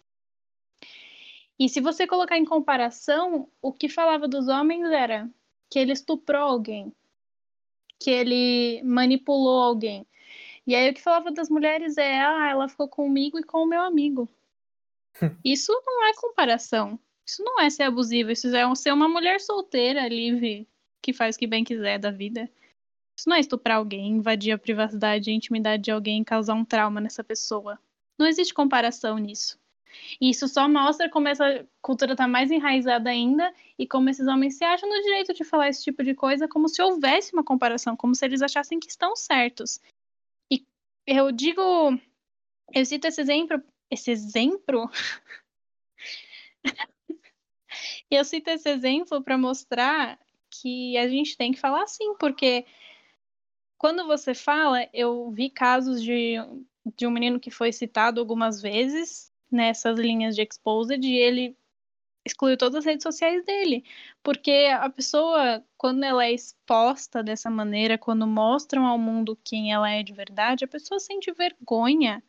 E 1.60 1.68
se 1.68 1.82
você 1.82 2.08
colocar 2.08 2.38
em 2.38 2.46
comparação, 2.46 3.50
o 3.62 3.74
que 3.74 3.90
falava 3.90 4.30
dos 4.30 4.48
homens 4.48 4.90
era 4.90 5.30
que 5.70 5.78
ele 5.78 5.92
estuprou 5.92 6.42
alguém, 6.42 6.94
que 8.00 8.10
ele 8.10 8.82
manipulou 8.84 9.62
alguém. 9.62 10.08
E 10.66 10.74
aí 10.74 10.90
o 10.90 10.94
que 10.94 11.02
falava 11.02 11.32
das 11.32 11.50
mulheres 11.50 11.98
é, 11.98 12.22
ah, 12.22 12.48
ela 12.50 12.70
ficou 12.70 12.88
comigo 12.88 13.38
e 13.38 13.44
com 13.44 13.64
o 13.64 13.68
meu 13.68 13.82
amigo. 13.82 14.30
Isso 15.44 15.74
não 15.86 16.06
é 16.06 16.14
comparação. 16.14 16.98
Isso 17.26 17.44
não 17.44 17.60
é 17.60 17.70
ser 17.70 17.84
abusivo, 17.84 18.32
isso 18.32 18.48
é 18.56 18.76
ser 18.76 18.92
uma 18.92 19.08
mulher 19.08 19.40
solteira, 19.40 20.08
livre, 20.08 20.68
que 21.00 21.14
faz 21.14 21.36
o 21.36 21.40
que 21.40 21.46
bem 21.46 21.64
quiser 21.64 22.00
da 22.00 22.10
vida. 22.10 22.50
Isso 23.16 23.30
não 23.30 23.36
é 23.36 23.40
estuprar 23.40 23.78
alguém, 23.78 24.14
invadir 24.14 24.52
a 24.52 24.58
privacidade 24.58 25.30
e 25.30 25.34
a 25.34 25.36
intimidade 25.36 25.84
de 25.84 25.92
alguém 25.92 26.22
e 26.22 26.26
causar 26.26 26.56
um 26.56 26.66
trauma 26.66 27.00
nessa 27.00 27.24
pessoa. 27.24 27.78
Não 28.18 28.26
existe 28.26 28.52
comparação 28.52 29.20
nisso. 29.20 29.60
E 30.20 30.30
isso 30.30 30.48
só 30.48 30.68
mostra 30.68 31.10
como 31.10 31.28
essa 31.28 31.68
cultura 31.82 32.14
está 32.14 32.28
mais 32.28 32.52
enraizada 32.52 33.10
ainda 33.10 33.54
e 33.78 33.88
como 33.88 34.10
esses 34.10 34.28
homens 34.28 34.56
se 34.58 34.64
acham 34.64 34.90
no 34.90 35.02
direito 35.02 35.34
de 35.34 35.44
falar 35.44 35.70
esse 35.70 35.84
tipo 35.84 36.04
de 36.04 36.14
coisa 36.14 36.48
como 36.48 36.68
se 36.68 36.82
houvesse 36.82 37.34
uma 37.34 37.44
comparação, 37.44 37.96
como 37.96 38.16
se 38.16 38.26
eles 38.26 38.42
achassem 38.42 38.80
que 38.80 38.90
estão 38.90 39.16
certos. 39.16 39.80
E 40.52 40.66
eu 41.08 41.32
digo, 41.32 41.62
eu 42.74 42.86
cito 42.86 43.08
esse 43.08 43.22
exemplo, 43.22 43.62
esse 43.90 44.12
exemplo. 44.12 44.90
eu 48.12 48.24
cito 48.26 48.50
esse 48.50 48.70
exemplo 48.70 49.24
para 49.24 49.38
mostrar 49.38 50.20
que 50.50 50.98
a 50.98 51.08
gente 51.08 51.38
tem 51.38 51.52
que 51.52 51.60
falar 51.60 51.84
assim, 51.84 52.16
porque 52.16 52.66
quando 53.78 54.06
você 54.06 54.34
fala, 54.34 54.88
eu 54.94 55.32
vi 55.32 55.50
casos 55.50 56.04
de, 56.04 56.36
de 56.98 57.08
um 57.08 57.12
menino 57.12 57.40
que 57.40 57.50
foi 57.50 57.72
citado 57.72 58.20
algumas 58.20 58.62
vezes 58.62 59.29
nessas 59.52 59.98
linhas 59.98 60.36
de 60.36 60.42
exposed 60.42 61.06
e 61.06 61.18
ele 61.18 61.58
excluiu 62.26 62.58
todas 62.58 62.76
as 62.76 62.86
redes 62.86 63.04
sociais 63.04 63.44
dele. 63.46 63.84
Porque 64.24 64.70
a 64.72 64.90
pessoa, 64.90 65.64
quando 65.78 66.04
ela 66.04 66.26
é 66.26 66.32
exposta 66.32 67.24
dessa 67.24 67.50
maneira, 67.50 67.98
quando 67.98 68.28
mostram 68.28 68.86
ao 68.86 68.98
mundo 68.98 69.38
quem 69.44 69.74
ela 69.74 69.90
é 69.90 70.04
de 70.04 70.14
verdade, 70.14 70.66
a 70.66 70.68
pessoa 70.68 71.00
sente 71.00 71.32
vergonha. 71.32 72.24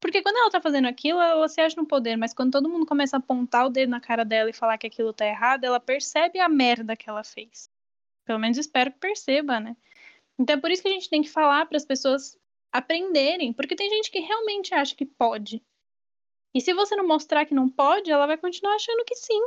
Porque 0.00 0.22
quando 0.22 0.36
ela 0.36 0.50
tá 0.50 0.60
fazendo 0.60 0.88
aquilo, 0.88 1.20
ela 1.20 1.46
se 1.48 1.60
acha 1.60 1.76
no 1.76 1.86
poder, 1.86 2.16
mas 2.16 2.32
quando 2.32 2.52
todo 2.52 2.70
mundo 2.70 2.86
começa 2.86 3.16
a 3.16 3.18
apontar 3.18 3.66
o 3.66 3.70
dedo 3.70 3.90
na 3.90 4.00
cara 4.00 4.24
dela 4.24 4.48
e 4.48 4.54
falar 4.54 4.78
que 4.78 4.86
aquilo 4.86 5.12
tá 5.12 5.26
errado, 5.26 5.64
ela 5.64 5.78
percebe 5.78 6.40
a 6.40 6.48
merda 6.48 6.96
que 6.96 7.08
ela 7.08 7.22
fez. 7.22 7.70
Pelo 8.24 8.38
menos 8.38 8.56
espero 8.56 8.90
que 8.92 8.98
perceba, 8.98 9.60
né? 9.60 9.76
Então 10.38 10.56
é 10.56 10.60
por 10.60 10.70
isso 10.70 10.82
que 10.82 10.88
a 10.88 10.92
gente 10.92 11.10
tem 11.10 11.20
que 11.20 11.28
falar 11.28 11.66
para 11.66 11.76
as 11.76 11.84
pessoas 11.84 12.38
aprenderem, 12.72 13.52
porque 13.52 13.76
tem 13.76 13.90
gente 13.90 14.10
que 14.10 14.20
realmente 14.20 14.74
acha 14.74 14.94
que 14.94 15.04
pode. 15.04 15.62
E 16.54 16.60
se 16.60 16.72
você 16.74 16.96
não 16.96 17.06
mostrar 17.06 17.46
que 17.46 17.54
não 17.54 17.68
pode, 17.68 18.10
ela 18.10 18.26
vai 18.26 18.36
continuar 18.36 18.74
achando 18.74 19.04
que 19.04 19.14
sim. 19.14 19.40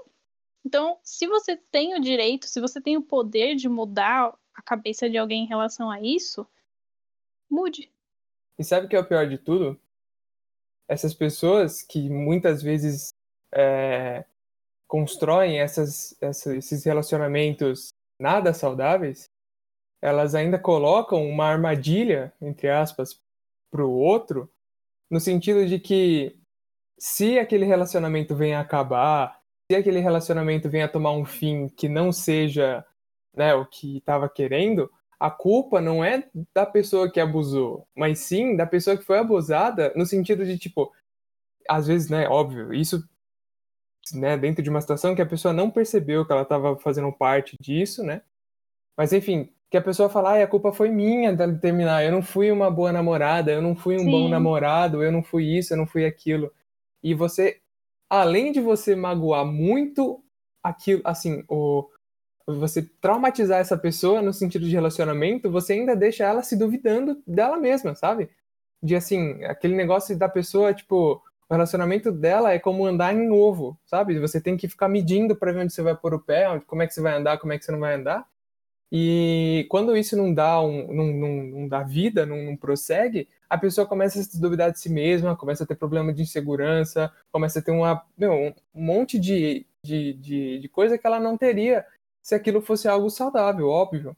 Então, 0.65 0.97
se 1.03 1.27
você 1.27 1.57
tem 1.57 1.95
o 1.95 2.01
direito, 2.01 2.47
se 2.47 2.61
você 2.61 2.79
tem 2.79 2.95
o 2.95 3.01
poder 3.01 3.55
de 3.55 3.67
mudar 3.67 4.33
a 4.53 4.61
cabeça 4.61 5.09
de 5.09 5.17
alguém 5.17 5.43
em 5.43 5.47
relação 5.47 5.91
a 5.91 5.99
isso, 6.01 6.47
mude. 7.49 7.91
E 8.57 8.63
sabe 8.63 8.85
o 8.85 8.89
que 8.89 8.95
é 8.95 8.99
o 8.99 9.05
pior 9.05 9.27
de 9.27 9.37
tudo? 9.37 9.79
Essas 10.87 11.13
pessoas 11.13 11.81
que 11.81 12.09
muitas 12.09 12.61
vezes 12.61 13.13
é, 13.51 14.23
constroem 14.87 15.59
essas, 15.59 16.15
essas, 16.21 16.55
esses 16.55 16.85
relacionamentos 16.85 17.89
nada 18.19 18.53
saudáveis, 18.53 19.29
elas 20.01 20.35
ainda 20.35 20.59
colocam 20.59 21.25
uma 21.27 21.45
armadilha, 21.45 22.33
entre 22.41 22.69
aspas, 22.69 23.19
para 23.71 23.85
o 23.85 23.91
outro, 23.91 24.51
no 25.09 25.19
sentido 25.19 25.65
de 25.65 25.79
que 25.79 26.37
se 26.97 27.39
aquele 27.39 27.65
relacionamento 27.65 28.35
venha 28.35 28.59
a 28.59 28.61
acabar, 28.61 29.39
se 29.69 29.75
aquele 29.75 29.99
relacionamento 29.99 30.69
venha 30.69 30.85
a 30.85 30.89
tomar 30.89 31.11
um 31.11 31.25
fim 31.25 31.67
que 31.69 31.89
não 31.89 32.11
seja 32.11 32.85
né, 33.35 33.53
o 33.53 33.65
que 33.65 33.97
estava 33.97 34.29
querendo, 34.29 34.89
a 35.19 35.31
culpa 35.31 35.79
não 35.79 36.03
é 36.03 36.27
da 36.53 36.65
pessoa 36.65 37.09
que 37.11 37.19
abusou, 37.19 37.87
mas 37.95 38.19
sim 38.19 38.55
da 38.55 38.65
pessoa 38.65 38.97
que 38.97 39.03
foi 39.03 39.17
abusada, 39.17 39.93
no 39.95 40.05
sentido 40.05 40.45
de, 40.45 40.57
tipo, 40.57 40.91
às 41.67 41.87
vezes, 41.87 42.09
né, 42.09 42.27
óbvio, 42.27 42.73
isso 42.73 43.03
né, 44.13 44.37
dentro 44.37 44.61
de 44.61 44.69
uma 44.69 44.81
situação 44.81 45.15
que 45.15 45.21
a 45.21 45.25
pessoa 45.25 45.53
não 45.53 45.71
percebeu 45.71 46.25
que 46.25 46.31
ela 46.31 46.41
estava 46.41 46.77
fazendo 46.77 47.11
parte 47.11 47.57
disso, 47.59 48.03
né? 48.03 48.21
Mas 48.97 49.13
enfim, 49.13 49.49
que 49.71 49.77
a 49.77 49.81
pessoa 49.81 50.09
fala, 50.09 50.37
ah, 50.37 50.43
a 50.43 50.47
culpa 50.47 50.73
foi 50.73 50.89
minha 50.89 51.33
de 51.35 51.57
terminar, 51.59 52.03
eu 52.03 52.11
não 52.11 52.21
fui 52.21 52.51
uma 52.51 52.69
boa 52.69 52.91
namorada, 52.91 53.51
eu 53.51 53.61
não 53.61 53.75
fui 53.75 53.95
um 53.95 53.99
Sim. 53.99 54.11
bom 54.11 54.29
namorado, 54.29 55.01
eu 55.01 55.11
não 55.11 55.23
fui 55.23 55.45
isso, 55.57 55.73
eu 55.73 55.77
não 55.77 55.87
fui 55.87 56.05
aquilo 56.05 56.51
e 57.03 57.13
você, 57.13 57.59
além 58.09 58.51
de 58.51 58.61
você 58.61 58.95
magoar 58.95 59.45
muito 59.45 60.23
aquilo, 60.63 61.01
assim, 61.03 61.43
o, 61.49 61.89
você 62.47 62.81
traumatizar 63.01 63.59
essa 63.59 63.77
pessoa 63.77 64.21
no 64.21 64.33
sentido 64.33 64.65
de 64.65 64.71
relacionamento, 64.73 65.51
você 65.51 65.73
ainda 65.73 65.95
deixa 65.95 66.23
ela 66.23 66.43
se 66.43 66.55
duvidando 66.55 67.21
dela 67.27 67.57
mesma, 67.57 67.95
sabe? 67.95 68.29
De 68.81 68.95
assim, 68.95 69.43
aquele 69.43 69.75
negócio 69.75 70.17
da 70.17 70.29
pessoa, 70.29 70.73
tipo, 70.73 71.21
o 71.49 71.53
relacionamento 71.53 72.11
dela 72.11 72.53
é 72.53 72.59
como 72.59 72.85
andar 72.85 73.13
em 73.13 73.29
ovo, 73.29 73.77
sabe? 73.85 74.19
Você 74.19 74.41
tem 74.41 74.57
que 74.57 74.67
ficar 74.67 74.89
medindo 74.89 75.35
para 75.35 75.51
ver 75.51 75.59
onde 75.59 75.73
você 75.73 75.81
vai 75.81 75.95
pôr 75.95 76.13
o 76.13 76.19
pé, 76.19 76.59
como 76.67 76.81
é 76.81 76.87
que 76.87 76.93
você 76.93 77.01
vai 77.01 77.15
andar, 77.15 77.37
como 77.37 77.53
é 77.53 77.57
que 77.57 77.65
você 77.65 77.71
não 77.71 77.79
vai 77.79 77.95
andar. 77.95 78.25
E 78.91 79.65
quando 79.69 79.97
isso 79.97 80.15
não 80.15 80.33
dá, 80.33 80.61
um, 80.61 80.93
não, 80.93 81.05
não, 81.07 81.43
não 81.43 81.67
dá 81.67 81.81
vida, 81.81 82.25
não, 82.25 82.43
não 82.43 82.55
prossegue, 82.55 83.27
a 83.53 83.57
pessoa 83.59 83.85
começa 83.85 84.19
a 84.19 84.23
se 84.23 84.41
duvidar 84.41 84.71
de 84.71 84.79
si 84.79 84.89
mesma, 84.89 85.37
começa 85.37 85.63
a 85.63 85.67
ter 85.67 85.75
problema 85.75 86.11
de 86.11 86.23
insegurança, 86.23 87.13
começa 87.31 87.59
a 87.59 87.61
ter 87.61 87.69
uma, 87.69 88.03
meu, 88.17 88.33
um 88.33 88.53
monte 88.73 89.19
de, 89.19 89.63
de, 89.83 90.13
de, 90.13 90.57
de, 90.57 90.67
coisa 90.69 90.97
que 90.97 91.05
ela 91.05 91.19
não 91.19 91.37
teria 91.37 91.85
se 92.19 92.33
aquilo 92.33 92.63
fosse 92.63 92.87
algo 92.87 93.11
saudável, 93.11 93.69
óbvio. 93.69 94.17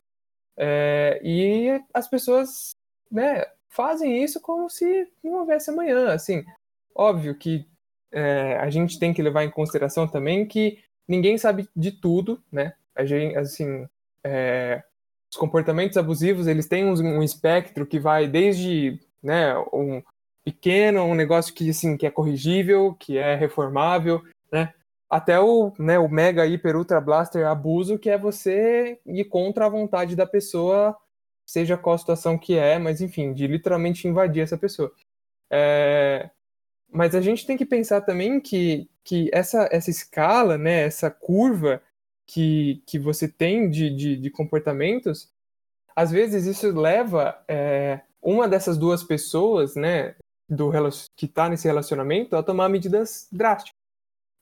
É, 0.55 1.19
e 1.21 1.83
as 1.93 2.07
pessoas 2.07 2.77
né, 3.11 3.43
fazem 3.67 4.23
isso 4.23 4.39
como 4.39 4.69
se 4.69 5.05
não 5.21 5.33
houvesse 5.33 5.69
amanhã. 5.69 6.13
Assim, 6.13 6.45
óbvio 6.95 7.35
que 7.35 7.67
é, 8.13 8.55
a 8.55 8.69
gente 8.69 8.97
tem 8.97 9.13
que 9.13 9.21
levar 9.21 9.43
em 9.43 9.51
consideração 9.51 10.07
também 10.07 10.47
que 10.47 10.79
ninguém 11.05 11.37
sabe 11.37 11.67
de 11.75 11.91
tudo, 11.91 12.41
né? 12.49 12.73
A 12.95 13.03
gente, 13.03 13.35
assim, 13.35 13.85
é, 14.23 14.81
os 15.29 15.35
comportamentos 15.37 15.97
abusivos 15.97 16.47
eles 16.47 16.69
têm 16.69 16.85
um, 16.85 16.93
um 16.93 17.21
espectro 17.21 17.85
que 17.85 17.99
vai 17.99 18.29
desde 18.29 18.97
né? 19.25 19.57
Um 19.73 20.01
pequeno, 20.45 21.03
um 21.03 21.15
negócio 21.15 21.53
que 21.53 21.69
assim 21.69 21.97
que 21.97 22.05
é 22.05 22.11
corrigível, 22.11 22.93
que 22.93 23.17
é 23.17 23.35
reformável, 23.35 24.23
né? 24.51 24.73
Até 25.09 25.39
o, 25.39 25.73
né, 25.79 25.99
o 25.99 26.09
mega 26.09 26.45
hiper 26.45 26.75
ultra 26.75 26.99
blaster 26.99 27.47
abuso, 27.47 27.97
que 27.97 28.09
é 28.09 28.17
você 28.17 28.99
ir 29.05 29.25
contra 29.25 29.65
a 29.65 29.69
vontade 29.69 30.15
da 30.15 30.25
pessoa, 30.25 30.95
seja 31.45 31.77
qual 31.77 31.95
a 31.95 31.97
situação 31.97 32.38
que 32.38 32.57
é, 32.57 32.79
mas 32.79 33.01
enfim, 33.01 33.33
de 33.33 33.47
literalmente 33.47 34.07
invadir 34.07 34.41
essa 34.41 34.57
pessoa. 34.57 34.91
É... 35.49 36.29
Mas 36.91 37.13
a 37.13 37.21
gente 37.21 37.45
tem 37.45 37.57
que 37.57 37.65
pensar 37.65 38.01
também 38.01 38.39
que, 38.39 38.89
que 39.03 39.29
essa, 39.33 39.67
essa 39.71 39.89
escala, 39.89 40.57
né, 40.57 40.83
essa 40.83 41.11
curva 41.11 41.81
que, 42.25 42.81
que 42.85 42.97
você 42.97 43.27
tem 43.27 43.69
de, 43.69 43.89
de, 43.89 44.17
de 44.17 44.29
comportamentos, 44.29 45.29
às 45.95 46.11
vezes 46.11 46.45
isso 46.45 46.71
leva 46.71 47.41
é, 47.47 48.01
uma 48.25 48.47
dessas 48.47 48.75
duas 48.75 49.03
pessoas, 49.03 49.75
né, 49.75 50.15
do 50.49 50.71
que 51.15 51.27
está 51.27 51.47
nesse 51.47 51.67
relacionamento, 51.67 52.35
a 52.35 52.41
tomar 52.41 52.67
medidas 52.69 53.27
drásticas, 53.31 53.75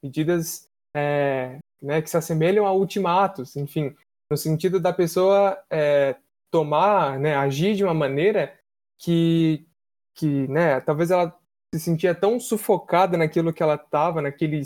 medidas 0.02 0.70
é, 0.96 1.60
né, 1.82 2.02
que 2.02 2.10
se 2.10 2.16
assemelham 2.16 2.66
a 2.66 2.72
ultimatos, 2.72 3.58
enfim, 3.58 3.94
no 4.32 4.38
sentido 4.38 4.80
da 4.80 4.94
pessoa 4.94 5.62
é, 5.70 6.16
tomar, 6.50 7.20
né, 7.20 7.36
agir 7.36 7.76
de 7.76 7.84
uma 7.84 7.94
maneira 7.94 8.58
que, 8.98 9.68
que, 10.16 10.48
né, 10.48 10.80
talvez 10.80 11.12
ela 11.12 11.38
se 11.74 11.80
sentia 11.80 12.16
tão 12.16 12.40
sufocada 12.40 13.18
naquilo 13.18 13.52
que 13.52 13.62
ela 13.62 13.76
estava, 13.76 14.22
naquele, 14.22 14.62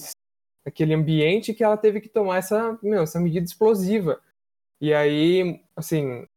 naquele 0.63 0.93
ambiente, 0.93 1.53
que 1.56 1.63
ela 1.63 1.77
teve 1.77 2.01
que 2.01 2.10
tomar 2.10 2.38
essa, 2.38 2.77
meu, 2.84 3.01
essa 3.01 3.19
medida 3.19 3.45
explosiva. 3.45 4.21
E 4.80 4.93
aí, 4.93 5.63
assim, 5.75 6.27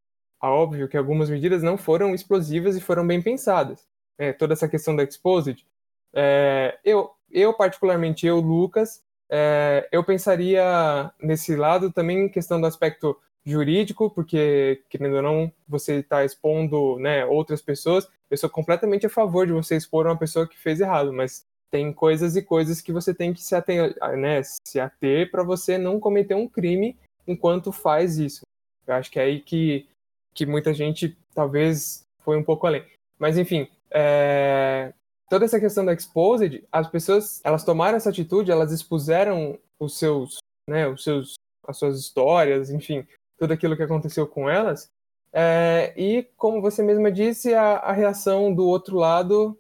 óbvio 0.49 0.89
que 0.89 0.97
algumas 0.97 1.29
medidas 1.29 1.63
não 1.63 1.77
foram 1.77 2.15
explosivas 2.15 2.77
e 2.77 2.81
foram 2.81 3.07
bem 3.07 3.21
pensadas. 3.21 3.87
É, 4.17 4.33
toda 4.33 4.53
essa 4.53 4.69
questão 4.69 4.95
da 4.95 5.03
exposed. 5.03 5.67
É, 6.13 6.79
eu, 6.85 7.11
eu, 7.31 7.55
particularmente, 7.55 8.27
eu, 8.27 8.39
Lucas, 8.39 9.03
é, 9.29 9.89
eu 9.93 10.05
pensaria 10.05 11.11
nesse 11.23 11.55
lado 11.57 11.93
também 11.93 12.29
questão 12.29 12.61
do 12.61 12.67
aspecto 12.67 13.17
jurídico, 13.45 14.11
porque, 14.11 14.83
querendo 14.89 15.17
ou 15.17 15.23
não, 15.23 15.53
você 15.67 15.97
está 15.97 16.25
expondo 16.25 16.99
né, 16.99 17.25
outras 17.25 17.63
pessoas. 17.63 18.09
Eu 18.31 18.37
sou 18.37 18.51
completamente 18.51 19.07
a 19.07 19.11
favor 19.11 19.47
de 19.47 19.53
você 19.53 19.77
expor 19.77 20.07
uma 20.07 20.19
pessoa 20.19 20.47
que 20.47 20.59
fez 20.59 20.81
errado, 20.81 21.13
mas 21.13 21.47
tem 21.71 21.93
coisas 21.93 22.37
e 22.37 22.43
coisas 22.43 22.81
que 22.81 22.93
você 22.93 23.15
tem 23.15 23.33
que 23.33 23.43
se 23.43 23.55
ater, 23.55 23.97
né, 24.17 24.43
se 24.43 24.81
ater 24.81 25.31
para 25.31 25.43
você 25.43 25.79
não 25.79 26.01
cometer 26.01 26.35
um 26.35 26.49
crime 26.49 26.99
enquanto 27.27 27.73
faz 27.73 28.19
isso. 28.19 28.43
Eu 28.87 28.95
acho 28.95 29.11
que 29.11 29.21
é 29.21 29.23
aí 29.23 29.41
que 29.41 29.89
que 30.35 30.47
muita 30.47 30.73
gente 30.73 31.17
talvez 31.35 32.07
foi 32.21 32.37
um 32.37 32.45
pouco 32.45 32.67
além. 32.67 32.85
Mas 33.19 33.37
enfim, 33.37 33.69
é... 33.91 34.93
toda 35.29 35.45
essa 35.45 35.61
questão 35.61 35.85
da 35.85 35.93
exposed, 35.93 36.65
as 36.71 36.89
pessoas 36.89 37.41
elas 37.45 37.65
tomaram 37.65 37.97
essa 37.97 38.11
atitude, 38.11 38.51
elas 38.51 38.73
expuseram 38.73 39.59
os 39.79 39.99
seus, 39.99 40.39
né, 40.69 40.87
os 40.87 41.03
seus, 41.03 41.35
as 41.67 41.77
suas 41.79 41.99
histórias, 41.99 42.71
enfim, 42.71 43.07
tudo 43.39 43.53
aquilo 43.53 43.77
que 43.77 43.83
aconteceu 43.83 44.27
com 44.27 44.49
elas. 44.49 44.91
É... 45.33 45.93
e 45.97 46.25
como 46.37 46.61
você 46.61 46.83
mesma 46.83 47.11
disse, 47.11 47.55
a, 47.55 47.77
a 47.77 47.93
reação 47.93 48.55
do 48.55 48.67
outro 48.67 48.97
lado, 48.97 49.59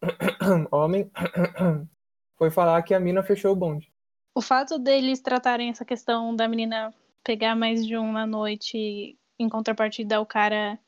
homem, 0.70 1.10
foi 2.36 2.50
falar 2.50 2.82
que 2.82 2.94
a 2.94 3.00
mina 3.00 3.22
fechou 3.22 3.52
o 3.52 3.56
bonde. 3.56 3.90
o 4.34 4.40
fato 4.40 4.78
deles 4.78 5.20
tratarem 5.20 5.70
essa 5.70 5.84
questão 5.84 6.34
da 6.34 6.48
menina 6.48 6.92
pegar 7.22 7.54
mais 7.54 7.86
de 7.86 7.96
um 7.96 8.12
na 8.12 8.26
noite 8.26 9.16
em 9.42 9.48
contrapartida 9.48 10.20
o 10.20 10.26
cara 10.26 10.78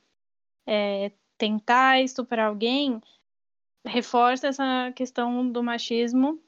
é, 0.67 1.13
tentar 1.37 2.01
estuprar 2.01 2.47
alguém 2.49 3.01
reforça 3.87 4.49
essa 4.49 4.93
questão 4.95 5.51
do 5.51 5.63
machismo 5.63 6.41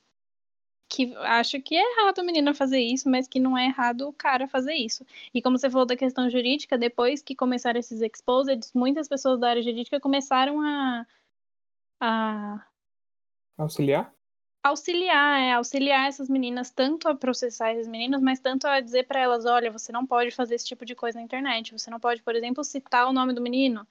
que 0.89 1.15
acho 1.17 1.61
que 1.61 1.75
é 1.75 1.83
errado 1.83 2.21
a 2.21 2.25
menina 2.25 2.55
fazer 2.55 2.79
isso, 2.79 3.11
mas 3.11 3.27
que 3.27 3.41
não 3.41 3.59
é 3.59 3.67
errado 3.67 4.09
o 4.09 4.13
cara 4.13 4.47
fazer 4.47 4.75
isso. 4.75 5.05
E 5.35 5.43
como 5.43 5.59
você 5.59 5.69
falou 5.69 5.85
da 5.85 5.97
questão 5.97 6.31
jurídica, 6.31 6.79
depois 6.79 7.23
que 7.23 7.35
começaram 7.35 7.81
esses 7.81 8.01
exposeds, 8.01 8.73
muitas 8.73 9.09
pessoas 9.09 9.41
da 9.41 9.51
área 9.51 9.63
jurídica 9.63 9.99
começaram 9.99 10.61
a, 10.61 11.07
a 12.01 12.67
auxiliar 13.59 14.16
auxiliar, 14.69 15.41
é, 15.41 15.53
auxiliar 15.53 16.09
essas 16.09 16.29
meninas 16.29 16.71
tanto 16.71 17.09
a 17.09 17.15
processar 17.15 17.71
essas 17.71 17.89
meninas, 17.89 18.21
mas 18.23 18.41
tanto 18.41 18.67
a 18.67 18.81
dizer 18.81 19.07
para 19.07 19.21
elas, 19.21 19.45
olha, 19.45 19.71
você 19.71 19.93
não 19.93 20.07
pode 20.07 20.31
fazer 20.31 20.55
esse 20.55 20.67
tipo 20.67 20.85
de 20.85 20.95
coisa 20.95 21.19
na 21.19 21.25
internet, 21.25 21.73
você 21.73 21.91
não 21.91 22.01
pode, 22.01 22.23
por 22.23 22.35
exemplo, 22.35 22.65
citar 22.65 23.09
o 23.09 23.13
nome 23.13 23.33
do 23.33 23.41
menino. 23.41 23.87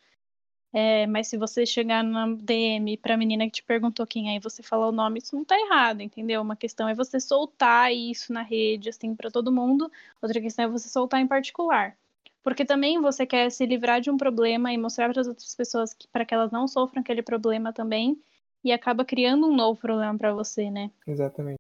É, 0.74 1.08
mas 1.08 1.30
se 1.30 1.38
você 1.38 1.66
chegar 1.66 2.04
na 2.04 2.28
DM 2.36 2.98
pra 2.98 3.16
menina 3.16 3.46
que 3.46 3.52
te 3.54 3.64
perguntou 3.64 4.06
quem 4.06 4.32
é 4.32 4.36
e 4.36 4.40
você 4.40 4.62
falar 4.62 4.90
o 4.90 4.92
nome, 4.92 5.20
isso 5.20 5.36
não 5.36 5.46
tá 5.46 5.58
errado, 5.58 6.02
entendeu? 6.02 6.42
Uma 6.42 6.56
questão 6.56 6.90
é 6.90 6.94
você 6.94 7.18
soltar 7.20 7.94
isso 7.94 8.34
na 8.34 8.42
rede, 8.42 8.90
assim, 8.90 9.16
para 9.16 9.32
todo 9.32 9.54
mundo. 9.54 9.90
Outra 10.22 10.42
questão 10.42 10.66
é 10.66 10.68
você 10.68 10.90
soltar 10.90 11.22
em 11.22 11.28
particular. 11.28 11.98
Porque 12.44 12.66
também 12.66 13.00
você 13.00 13.26
quer 13.26 13.50
se 13.52 13.66
livrar 13.66 14.02
de 14.02 14.12
um 14.12 14.18
problema 14.18 14.74
e 14.74 14.78
mostrar 14.78 15.10
para 15.10 15.22
as 15.22 15.28
outras 15.28 15.56
pessoas 15.56 15.96
para 16.12 16.26
que 16.26 16.34
elas 16.34 16.52
não 16.52 16.68
sofram 16.68 17.02
aquele 17.02 17.22
problema 17.22 17.72
também 17.72 18.22
e 18.65 18.71
acaba 18.71 19.06
criando 19.06 19.47
um 19.47 19.56
novo 19.56 19.80
problema 19.80 20.17
para 20.17 20.34
você, 20.34 20.71
né? 20.71 20.89
Exatamente. 21.06 21.60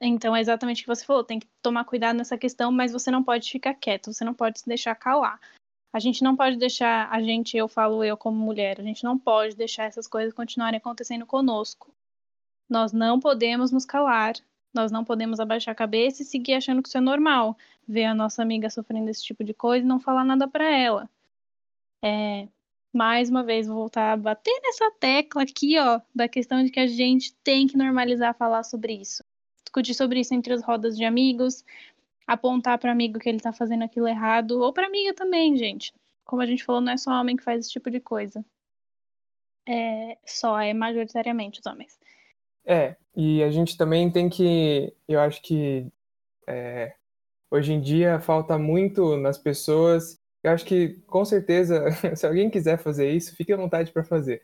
Então 0.00 0.34
é 0.34 0.40
exatamente 0.40 0.80
o 0.80 0.84
que 0.84 0.88
você 0.88 1.04
falou, 1.04 1.22
tem 1.22 1.38
que 1.38 1.46
tomar 1.60 1.84
cuidado 1.84 2.16
nessa 2.16 2.38
questão, 2.38 2.72
mas 2.72 2.90
você 2.90 3.10
não 3.10 3.22
pode 3.22 3.50
ficar 3.50 3.74
quieto, 3.74 4.10
você 4.10 4.24
não 4.24 4.32
pode 4.32 4.60
se 4.60 4.66
deixar 4.66 4.94
calar. 4.94 5.38
A 5.92 5.98
gente 5.98 6.24
não 6.24 6.34
pode 6.34 6.56
deixar, 6.56 7.10
a 7.12 7.20
gente, 7.20 7.58
eu 7.58 7.68
falo 7.68 8.02
eu 8.02 8.16
como 8.16 8.38
mulher, 8.38 8.80
a 8.80 8.82
gente 8.82 9.04
não 9.04 9.18
pode 9.18 9.54
deixar 9.54 9.84
essas 9.84 10.06
coisas 10.06 10.32
continuarem 10.32 10.78
acontecendo 10.78 11.26
conosco. 11.26 11.92
Nós 12.70 12.90
não 12.90 13.20
podemos 13.20 13.70
nos 13.70 13.84
calar, 13.84 14.32
nós 14.72 14.90
não 14.90 15.04
podemos 15.04 15.40
abaixar 15.40 15.72
a 15.72 15.76
cabeça 15.76 16.22
e 16.22 16.24
seguir 16.24 16.54
achando 16.54 16.82
que 16.82 16.88
isso 16.88 16.96
é 16.96 17.02
normal. 17.02 17.58
Ver 17.86 18.04
a 18.04 18.14
nossa 18.14 18.40
amiga 18.40 18.70
sofrendo 18.70 19.10
esse 19.10 19.22
tipo 19.22 19.44
de 19.44 19.52
coisa 19.52 19.84
e 19.84 19.88
não 19.88 20.00
falar 20.00 20.24
nada 20.24 20.48
para 20.48 20.64
ela. 20.64 21.10
É, 22.02 22.48
mais 22.92 23.30
uma 23.30 23.42
vez, 23.42 23.66
vou 23.66 23.76
voltar 23.76 24.12
a 24.12 24.16
bater 24.16 24.60
nessa 24.62 24.90
tecla 24.98 25.42
aqui, 25.42 25.78
ó, 25.78 26.00
da 26.14 26.28
questão 26.28 26.62
de 26.64 26.70
que 26.70 26.80
a 26.80 26.86
gente 26.86 27.32
tem 27.44 27.66
que 27.66 27.76
normalizar 27.76 28.34
falar 28.34 28.62
sobre 28.64 28.94
isso. 28.94 29.22
Discutir 29.64 29.94
sobre 29.94 30.20
isso 30.20 30.34
entre 30.34 30.52
as 30.52 30.62
rodas 30.62 30.96
de 30.96 31.04
amigos, 31.04 31.64
apontar 32.26 32.78
para 32.78 32.92
amigo 32.92 33.18
que 33.18 33.28
ele 33.28 33.40
tá 33.40 33.52
fazendo 33.52 33.84
aquilo 33.84 34.08
errado, 34.08 34.60
ou 34.60 34.72
para 34.72 34.86
amiga 34.86 35.14
também, 35.14 35.56
gente. 35.56 35.92
Como 36.24 36.42
a 36.42 36.46
gente 36.46 36.64
falou, 36.64 36.80
não 36.80 36.92
é 36.92 36.96
só 36.96 37.12
homem 37.12 37.36
que 37.36 37.42
faz 37.42 37.60
esse 37.60 37.72
tipo 37.72 37.90
de 37.90 38.00
coisa. 38.00 38.44
É 39.68 40.18
só, 40.24 40.58
é 40.58 40.74
majoritariamente 40.74 41.60
os 41.60 41.66
homens. 41.66 41.98
É, 42.64 42.96
e 43.16 43.42
a 43.42 43.50
gente 43.50 43.76
também 43.76 44.10
tem 44.10 44.28
que, 44.28 44.92
eu 45.08 45.20
acho 45.20 45.40
que 45.42 45.86
é, 46.46 46.94
hoje 47.50 47.72
em 47.72 47.80
dia 47.80 48.20
falta 48.20 48.58
muito 48.58 49.16
nas 49.16 49.38
pessoas 49.38 50.19
eu 50.42 50.52
acho 50.52 50.64
que, 50.64 51.00
com 51.06 51.24
certeza, 51.24 51.84
se 52.16 52.26
alguém 52.26 52.50
quiser 52.50 52.78
fazer 52.78 53.10
isso, 53.10 53.36
fique 53.36 53.52
à 53.52 53.56
vontade 53.56 53.92
para 53.92 54.04
fazer. 54.04 54.42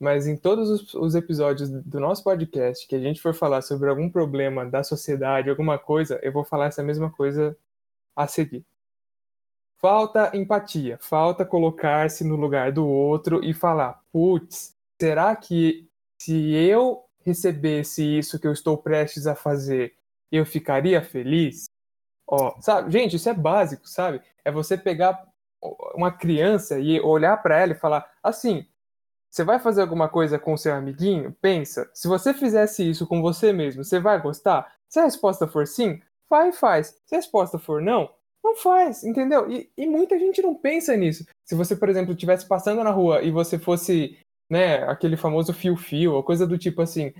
Mas 0.00 0.26
em 0.26 0.36
todos 0.36 0.70
os, 0.70 0.94
os, 0.94 1.14
episódios 1.14 1.68
do 1.68 1.98
nosso 1.98 2.22
podcast 2.22 2.86
que 2.86 2.94
a 2.94 3.00
gente 3.00 3.20
for 3.20 3.34
falar 3.34 3.62
sobre 3.62 3.88
algum 3.88 4.08
problema 4.08 4.64
da 4.64 4.84
sociedade, 4.84 5.50
alguma 5.50 5.76
coisa, 5.78 6.20
eu 6.22 6.32
vou 6.32 6.44
falar 6.44 6.66
essa 6.66 6.84
mesma 6.84 7.10
coisa 7.10 7.56
a 8.14 8.26
seguir. 8.28 8.64
Falta 9.80 10.36
empatia, 10.36 10.98
falta 11.00 11.44
colocar-se 11.44 12.24
no 12.24 12.36
lugar 12.36 12.70
do 12.72 12.86
outro 12.86 13.44
e 13.44 13.52
falar: 13.52 14.00
putz, 14.12 14.72
será 15.00 15.34
que 15.34 15.88
se 16.20 16.52
eu 16.52 17.04
recebesse 17.24 18.18
isso 18.18 18.38
que 18.38 18.46
eu 18.46 18.52
estou 18.52 18.78
prestes 18.78 19.26
a 19.26 19.34
fazer, 19.34 19.94
eu 20.30 20.46
ficaria 20.46 21.02
feliz? 21.02 21.64
Ó, 22.26 22.60
sabe, 22.60 22.90
gente, 22.92 23.16
isso 23.16 23.28
é 23.28 23.34
básico, 23.34 23.88
sabe? 23.88 24.20
É 24.44 24.50
você 24.50 24.76
pegar 24.76 25.26
uma 25.94 26.10
criança 26.10 26.78
e 26.78 27.00
olhar 27.00 27.36
para 27.42 27.58
ela 27.58 27.72
e 27.72 27.78
falar 27.78 28.10
assim: 28.22 28.66
você 29.30 29.44
vai 29.44 29.58
fazer 29.58 29.82
alguma 29.82 30.08
coisa 30.08 30.38
com 30.38 30.56
seu 30.56 30.74
amiguinho? 30.74 31.36
Pensa, 31.40 31.90
se 31.92 32.08
você 32.08 32.32
fizesse 32.32 32.88
isso 32.88 33.06
com 33.06 33.20
você 33.20 33.52
mesmo, 33.52 33.84
você 33.84 34.00
vai 34.00 34.20
gostar? 34.20 34.74
Se 34.88 34.98
a 34.98 35.04
resposta 35.04 35.46
for 35.46 35.66
sim, 35.66 36.00
vai 36.28 36.48
e 36.48 36.52
faz. 36.52 36.98
Se 37.06 37.14
a 37.14 37.18
resposta 37.18 37.58
for 37.58 37.82
não, 37.82 38.10
não 38.42 38.56
faz, 38.56 39.04
entendeu? 39.04 39.50
E, 39.50 39.70
e 39.76 39.86
muita 39.86 40.18
gente 40.18 40.40
não 40.40 40.54
pensa 40.54 40.96
nisso. 40.96 41.26
Se 41.44 41.54
você, 41.54 41.76
por 41.76 41.88
exemplo, 41.88 42.12
estivesse 42.12 42.46
passando 42.46 42.82
na 42.82 42.90
rua 42.90 43.22
e 43.22 43.30
você 43.30 43.58
fosse, 43.58 44.18
né, 44.50 44.82
aquele 44.84 45.16
famoso 45.16 45.52
fio-fio, 45.52 46.14
ou 46.14 46.22
coisa 46.22 46.46
do 46.46 46.58
tipo 46.58 46.80
assim, 46.80 47.12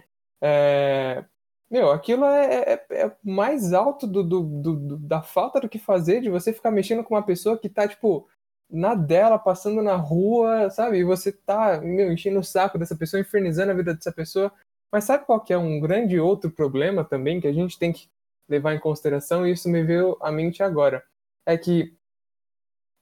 é... 0.43 1.25
Meu, 1.71 1.91
aquilo 1.91 2.25
é, 2.25 2.73
é, 2.75 2.87
é 2.91 3.17
mais 3.23 3.73
alto 3.75 4.07
do, 4.07 4.23
do, 4.25 4.43
do, 4.43 4.97
da 4.99 5.21
falta 5.21 5.61
do 5.61 5.69
que 5.69 5.79
fazer, 5.79 6.21
de 6.23 6.31
você 6.31 6.53
ficar 6.53 6.71
mexendo 6.71 7.05
com 7.05 7.15
uma 7.15 7.23
pessoa 7.23 7.59
que 7.59 7.69
tá, 7.69 7.87
tipo, 7.87 8.27
na 8.71 8.95
dela, 8.95 9.39
passando 9.39 9.83
na 9.83 9.97
rua, 9.97 10.71
sabe? 10.71 10.99
E 10.99 11.05
você 11.05 11.33
tá, 11.33 11.81
meu, 11.81 12.13
enchendo 12.13 12.39
o 12.41 12.45
saco 12.45 12.79
dessa 12.79 12.97
pessoa, 12.97 13.21
infernizando 13.21 13.73
a 13.73 13.75
vida 13.75 13.95
dessa 13.95 14.13
pessoa. 14.13 14.53
Mas 14.91 15.05
sabe 15.05 15.27
qual 15.27 15.41
que 15.41 15.53
é 15.53 15.59
um 15.59 15.81
grande 15.81 16.19
outro 16.19 16.51
problema 16.51 17.05
também 17.05 17.41
que 17.41 17.47
a 17.47 17.53
gente 17.53 17.79
tem 17.79 17.93
que 17.93 18.09
levar 18.49 18.75
em 18.75 18.81
consideração? 18.81 19.47
E 19.47 19.53
isso 19.53 19.69
me 19.69 19.83
veio 19.83 20.17
à 20.21 20.33
mente 20.33 20.63
agora. 20.63 21.05
É 21.47 21.57
que 21.57 21.95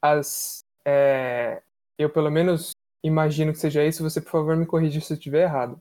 as. 0.03 0.65
É, 0.85 1.63
eu, 1.99 2.11
pelo 2.11 2.31
menos, 2.31 2.73
imagino 3.03 3.53
que 3.53 3.59
seja 3.59 3.85
isso. 3.85 4.03
Você, 4.03 4.21
por 4.21 4.31
favor, 4.31 4.57
me 4.57 4.67
corrija 4.67 5.01
se 5.01 5.13
eu 5.13 5.17
estiver 5.17 5.43
errado. 5.43 5.81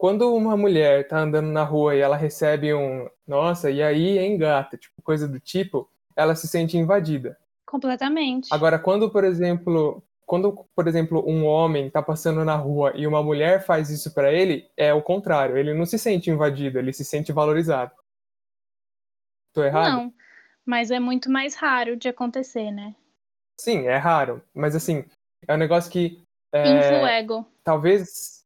Quando 0.00 0.34
uma 0.34 0.56
mulher 0.56 1.06
tá 1.06 1.18
andando 1.18 1.48
na 1.48 1.62
rua 1.62 1.94
e 1.94 1.98
ela 1.98 2.16
recebe 2.16 2.72
um 2.72 3.06
nossa, 3.26 3.70
e 3.70 3.82
aí, 3.82 4.18
hein, 4.18 4.38
gata? 4.38 4.78
Tipo, 4.78 5.02
coisa 5.02 5.28
do 5.28 5.38
tipo, 5.38 5.90
ela 6.16 6.34
se 6.34 6.48
sente 6.48 6.78
invadida. 6.78 7.36
Completamente. 7.66 8.48
Agora, 8.50 8.78
quando, 8.78 9.10
por 9.10 9.24
exemplo, 9.24 10.02
quando, 10.24 10.66
por 10.74 10.88
exemplo, 10.88 11.22
um 11.28 11.44
homem 11.44 11.88
está 11.88 12.02
passando 12.02 12.42
na 12.46 12.56
rua 12.56 12.94
e 12.96 13.06
uma 13.06 13.22
mulher 13.22 13.62
faz 13.62 13.90
isso 13.90 14.14
para 14.14 14.32
ele, 14.32 14.66
é 14.74 14.94
o 14.94 15.02
contrário. 15.02 15.58
Ele 15.58 15.74
não 15.74 15.84
se 15.84 15.98
sente 15.98 16.30
invadido, 16.30 16.78
ele 16.78 16.94
se 16.94 17.04
sente 17.04 17.30
valorizado. 17.30 17.92
Tô 19.52 19.62
errado? 19.62 19.92
Não, 19.92 20.14
mas 20.64 20.90
é 20.90 20.98
muito 20.98 21.30
mais 21.30 21.54
raro 21.54 21.94
de 21.94 22.08
acontecer, 22.08 22.70
né? 22.70 22.96
Sim, 23.60 23.86
é 23.86 23.98
raro. 23.98 24.42
Mas 24.54 24.74
assim, 24.74 25.04
é 25.46 25.52
um 25.52 25.58
negócio 25.58 25.92
que. 25.92 26.24
É, 26.54 26.66
Info 26.66 27.06
ego. 27.06 27.46
Talvez 27.62 28.39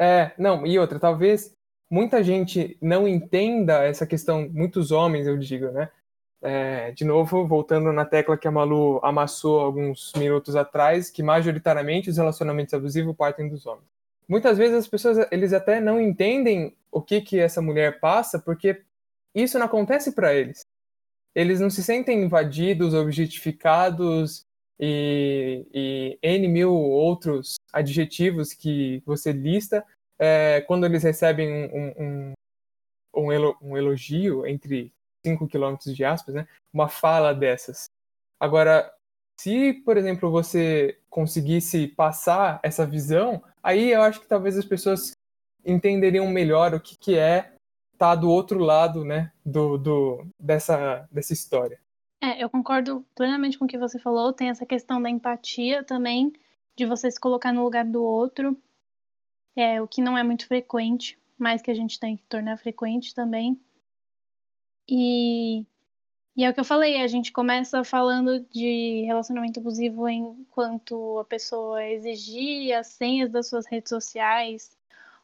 é, 0.00 0.32
não, 0.38 0.66
e 0.66 0.78
outra, 0.78 0.98
talvez 0.98 1.54
muita 1.90 2.22
gente 2.24 2.78
não 2.80 3.06
entenda 3.06 3.84
essa 3.84 4.06
questão, 4.06 4.48
muitos 4.50 4.90
homens, 4.90 5.26
eu 5.26 5.36
digo, 5.36 5.70
né? 5.70 5.90
É, 6.42 6.90
de 6.92 7.04
novo, 7.04 7.46
voltando 7.46 7.92
na 7.92 8.06
tecla 8.06 8.38
que 8.38 8.48
a 8.48 8.50
Malu 8.50 8.98
amassou 9.02 9.60
alguns 9.60 10.12
minutos 10.16 10.56
atrás, 10.56 11.10
que 11.10 11.22
majoritariamente 11.22 12.08
os 12.08 12.16
relacionamentos 12.16 12.72
abusivos 12.72 13.14
partem 13.14 13.46
dos 13.46 13.66
homens. 13.66 13.84
Muitas 14.26 14.56
vezes 14.56 14.74
as 14.76 14.88
pessoas, 14.88 15.26
eles 15.30 15.52
até 15.52 15.80
não 15.80 16.00
entendem 16.00 16.74
o 16.90 17.02
que 17.02 17.20
que 17.20 17.38
essa 17.38 17.60
mulher 17.60 18.00
passa, 18.00 18.38
porque 18.38 18.80
isso 19.34 19.58
não 19.58 19.66
acontece 19.66 20.12
para 20.12 20.32
eles. 20.32 20.64
Eles 21.34 21.60
não 21.60 21.68
se 21.68 21.82
sentem 21.82 22.22
invadidos, 22.22 22.94
objetificados 22.94 24.46
e, 24.78 25.66
e 25.74 26.18
N 26.22 26.48
mil 26.48 26.72
outros 26.72 27.59
adjetivos 27.72 28.52
que 28.52 29.02
você 29.06 29.32
lista 29.32 29.84
é, 30.18 30.60
quando 30.62 30.84
eles 30.84 31.02
recebem 31.02 31.70
um, 31.72 32.34
um, 33.16 33.32
um, 33.62 33.76
elogio, 33.76 34.46
entre 34.46 34.92
5 35.24 35.48
quilômetros 35.48 35.94
de 35.94 36.04
aspas, 36.04 36.34
né? 36.34 36.46
uma 36.72 36.88
fala 36.88 37.34
dessas. 37.34 37.86
Agora, 38.38 38.92
se, 39.40 39.72
por 39.84 39.96
exemplo, 39.96 40.30
você 40.30 40.98
conseguisse 41.08 41.88
passar 41.88 42.60
essa 42.62 42.86
visão, 42.86 43.42
aí 43.62 43.90
eu 43.90 44.02
acho 44.02 44.20
que 44.20 44.28
talvez 44.28 44.58
as 44.58 44.64
pessoas 44.64 45.12
entenderiam 45.64 46.26
melhor 46.28 46.74
o 46.74 46.80
que, 46.80 46.96
que 46.96 47.16
é 47.16 47.52
estar 47.92 48.14
tá 48.14 48.14
do 48.14 48.30
outro 48.30 48.58
lado 48.60 49.04
né, 49.04 49.32
do, 49.44 49.78
do, 49.78 50.26
dessa, 50.38 51.08
dessa 51.10 51.32
história. 51.32 51.78
É, 52.22 52.42
eu 52.42 52.50
concordo 52.50 53.04
plenamente 53.14 53.58
com 53.58 53.64
o 53.64 53.68
que 53.68 53.78
você 53.78 53.98
falou. 53.98 54.32
Tem 54.32 54.50
essa 54.50 54.66
questão 54.66 55.00
da 55.00 55.08
empatia 55.08 55.82
também, 55.82 56.32
de 56.80 56.86
você 56.86 57.10
se 57.10 57.20
colocar 57.20 57.52
no 57.52 57.62
lugar 57.62 57.84
do 57.84 58.02
outro, 58.02 58.56
é 59.54 59.82
o 59.82 59.86
que 59.86 60.00
não 60.00 60.16
é 60.16 60.22
muito 60.22 60.46
frequente, 60.46 61.18
mas 61.36 61.60
que 61.60 61.70
a 61.70 61.74
gente 61.74 62.00
tem 62.00 62.16
que 62.16 62.24
tornar 62.24 62.56
frequente 62.56 63.14
também. 63.14 63.60
E, 64.88 65.66
e 66.34 66.42
é 66.42 66.48
o 66.48 66.54
que 66.54 66.60
eu 66.60 66.64
falei, 66.64 67.02
a 67.02 67.06
gente 67.06 67.32
começa 67.32 67.84
falando 67.84 68.40
de 68.50 69.02
relacionamento 69.04 69.60
abusivo 69.60 70.08
enquanto 70.08 71.18
a 71.18 71.24
pessoa 71.26 71.84
exigir 71.84 72.72
as 72.72 72.86
senhas 72.86 73.30
das 73.30 73.46
suas 73.46 73.66
redes 73.66 73.90
sociais, 73.90 74.74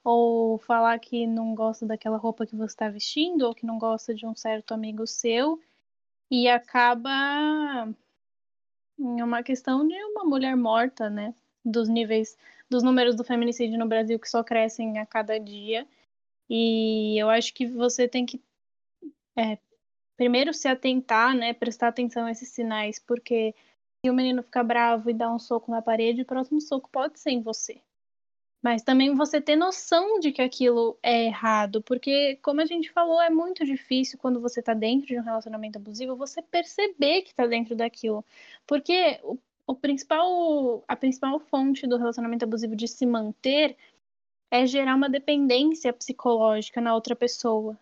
ou 0.04 0.58
falar 0.58 0.98
que 0.98 1.26
não 1.26 1.54
gosta 1.54 1.86
daquela 1.86 2.18
roupa 2.18 2.46
que 2.46 2.54
você 2.54 2.74
está 2.74 2.90
vestindo, 2.90 3.46
ou 3.46 3.54
que 3.54 3.64
não 3.64 3.78
gosta 3.78 4.14
de 4.14 4.26
um 4.26 4.34
certo 4.34 4.74
amigo 4.74 5.06
seu, 5.06 5.58
e 6.30 6.48
acaba 6.48 7.88
em 8.98 9.22
uma 9.22 9.42
questão 9.42 9.88
de 9.88 9.94
uma 10.04 10.24
mulher 10.24 10.54
morta, 10.54 11.08
né? 11.08 11.34
Dos 11.68 11.88
níveis, 11.88 12.36
dos 12.70 12.82
números 12.82 13.16
do 13.16 13.24
feminicídio 13.24 13.78
no 13.78 13.88
Brasil 13.88 14.18
que 14.18 14.30
só 14.30 14.42
crescem 14.44 14.98
a 14.98 15.06
cada 15.06 15.38
dia. 15.38 15.86
E 16.48 17.20
eu 17.20 17.28
acho 17.28 17.52
que 17.52 17.66
você 17.66 18.06
tem 18.06 18.24
que 18.24 18.40
é, 19.36 19.58
primeiro 20.16 20.54
se 20.54 20.68
atentar, 20.68 21.34
né? 21.34 21.52
Prestar 21.52 21.88
atenção 21.88 22.26
a 22.26 22.30
esses 22.30 22.48
sinais, 22.48 22.98
porque 22.98 23.54
se 24.04 24.10
o 24.10 24.14
menino 24.14 24.42
ficar 24.42 24.62
bravo 24.64 25.10
e 25.10 25.14
dar 25.14 25.32
um 25.32 25.38
soco 25.38 25.70
na 25.70 25.82
parede, 25.82 26.22
o 26.22 26.26
próximo 26.26 26.60
soco 26.60 26.88
pode 26.90 27.18
ser 27.18 27.30
em 27.30 27.42
você. 27.42 27.80
Mas 28.62 28.82
também 28.82 29.14
você 29.14 29.40
ter 29.40 29.54
noção 29.54 30.18
de 30.18 30.32
que 30.32 30.42
aquilo 30.42 30.98
é 31.02 31.26
errado, 31.26 31.82
porque, 31.82 32.36
como 32.42 32.60
a 32.60 32.66
gente 32.66 32.90
falou, 32.90 33.20
é 33.20 33.30
muito 33.30 33.64
difícil 33.64 34.18
quando 34.18 34.40
você 34.40 34.62
tá 34.62 34.74
dentro 34.74 35.06
de 35.06 35.18
um 35.18 35.22
relacionamento 35.22 35.78
abusivo 35.78 36.16
você 36.16 36.42
perceber 36.42 37.22
que 37.22 37.34
tá 37.34 37.46
dentro 37.46 37.76
daquilo. 37.76 38.24
Porque 38.66 39.20
o, 39.22 39.38
o 39.66 39.74
principal, 39.74 40.84
a 40.86 40.94
principal 40.94 41.40
fonte 41.40 41.86
do 41.86 41.96
relacionamento 41.96 42.44
abusivo 42.44 42.76
de 42.76 42.86
se 42.86 43.04
manter 43.04 43.76
é 44.50 44.66
gerar 44.66 44.94
uma 44.94 45.08
dependência 45.08 45.92
psicológica 45.92 46.80
na 46.80 46.94
outra 46.94 47.16
pessoa. 47.16 47.78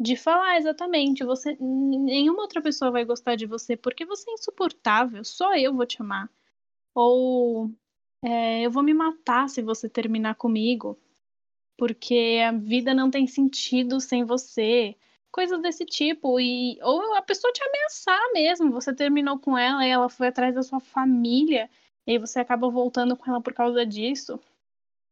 De 0.00 0.16
falar 0.16 0.56
exatamente, 0.56 1.24
você 1.24 1.56
nenhuma 1.60 2.42
outra 2.42 2.62
pessoa 2.62 2.90
vai 2.90 3.04
gostar 3.04 3.34
de 3.34 3.46
você 3.46 3.76
porque 3.76 4.06
você 4.06 4.30
é 4.30 4.34
insuportável, 4.34 5.24
só 5.24 5.54
eu 5.56 5.74
vou 5.74 5.84
te 5.84 6.00
amar. 6.00 6.30
Ou 6.94 7.70
é, 8.22 8.62
eu 8.62 8.70
vou 8.70 8.82
me 8.82 8.94
matar 8.94 9.48
se 9.48 9.60
você 9.60 9.88
terminar 9.88 10.36
comigo, 10.36 10.98
porque 11.76 12.40
a 12.46 12.52
vida 12.52 12.94
não 12.94 13.10
tem 13.10 13.26
sentido 13.26 14.00
sem 14.00 14.24
você. 14.24 14.96
Coisas 15.30 15.60
desse 15.60 15.84
tipo. 15.84 16.40
E, 16.40 16.78
ou 16.82 17.14
a 17.14 17.22
pessoa 17.22 17.52
te 17.52 17.62
ameaçar 17.62 18.32
mesmo. 18.32 18.72
Você 18.72 18.94
terminou 18.94 19.38
com 19.38 19.56
ela 19.56 19.86
e 19.86 19.90
ela 19.90 20.08
foi 20.08 20.28
atrás 20.28 20.54
da 20.54 20.62
sua 20.62 20.80
família. 20.80 21.70
E 22.06 22.18
você 22.18 22.40
acaba 22.40 22.70
voltando 22.70 23.16
com 23.16 23.30
ela 23.30 23.40
por 23.40 23.52
causa 23.52 23.84
disso. 23.84 24.40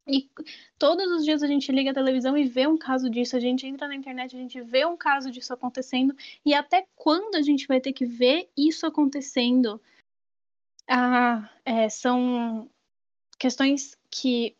E 0.08 0.30
todos 0.78 1.10
os 1.10 1.24
dias 1.24 1.42
a 1.42 1.48
gente 1.48 1.72
liga 1.72 1.90
a 1.90 1.94
televisão 1.94 2.38
e 2.38 2.44
vê 2.44 2.66
um 2.66 2.78
caso 2.78 3.10
disso, 3.10 3.36
a 3.36 3.40
gente 3.40 3.66
entra 3.66 3.88
na 3.88 3.94
internet, 3.94 4.36
a 4.36 4.38
gente 4.38 4.60
vê 4.60 4.86
um 4.86 4.96
caso 4.96 5.32
disso 5.32 5.52
acontecendo, 5.52 6.16
e 6.44 6.54
até 6.54 6.86
quando 6.94 7.34
a 7.34 7.42
gente 7.42 7.66
vai 7.66 7.80
ter 7.80 7.92
que 7.92 8.06
ver 8.06 8.48
isso 8.56 8.86
acontecendo? 8.86 9.80
Ah, 10.88 11.50
é, 11.64 11.88
são 11.88 12.70
questões 13.36 13.98
que 14.08 14.56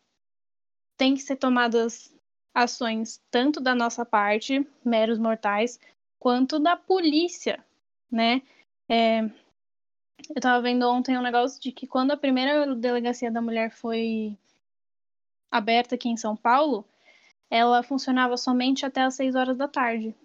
têm 0.97 1.15
que 1.15 1.21
ser 1.21 1.37
tomadas 1.37 2.13
ações 2.57 3.21
tanto 3.29 3.61
da 3.61 3.75
nossa 3.75 4.03
parte, 4.03 4.67
meros 4.83 5.19
mortais, 5.19 5.79
quanto 6.17 6.57
da 6.57 6.75
polícia, 6.75 7.63
né? 8.11 8.41
É, 8.89 9.21
eu 10.35 10.41
tava 10.41 10.63
vendo 10.63 10.89
ontem 10.89 11.15
um 11.15 11.21
negócio 11.21 11.61
de 11.61 11.71
que 11.71 11.85
quando 11.85 12.11
a 12.11 12.17
primeira 12.17 12.75
delegacia 12.75 13.31
da 13.31 13.41
mulher 13.41 13.71
foi 13.71 14.35
aberta 15.51 15.93
aqui 15.93 16.09
em 16.09 16.17
São 16.17 16.35
Paulo, 16.35 16.83
ela 17.47 17.83
funcionava 17.83 18.35
somente 18.35 18.85
até 18.85 19.01
as 19.01 19.13
6 19.13 19.35
horas 19.35 19.55
da 19.55 19.67
tarde. 19.67 20.15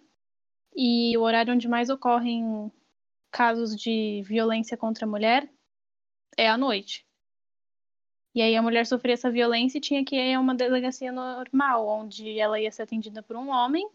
E 0.74 1.14
o 1.18 1.20
horário 1.20 1.52
onde 1.52 1.68
mais 1.68 1.90
ocorrem 1.90 2.72
casos 3.30 3.76
de 3.76 4.22
violência 4.24 4.74
contra 4.76 5.04
a 5.04 5.08
mulher 5.08 5.46
é 6.34 6.48
à 6.48 6.56
noite. 6.56 7.04
E 8.34 8.40
aí 8.40 8.56
a 8.56 8.62
mulher 8.62 8.86
sofria 8.86 9.14
essa 9.14 9.30
violência 9.30 9.78
e 9.78 9.80
tinha 9.80 10.04
que 10.04 10.16
ir 10.16 10.34
a 10.34 10.40
uma 10.40 10.54
delegacia 10.54 11.12
normal, 11.12 11.86
onde 11.86 12.38
ela 12.38 12.58
ia 12.58 12.72
ser 12.72 12.82
atendida 12.82 13.22
por 13.22 13.36
um 13.36 13.50
homem 13.50 13.86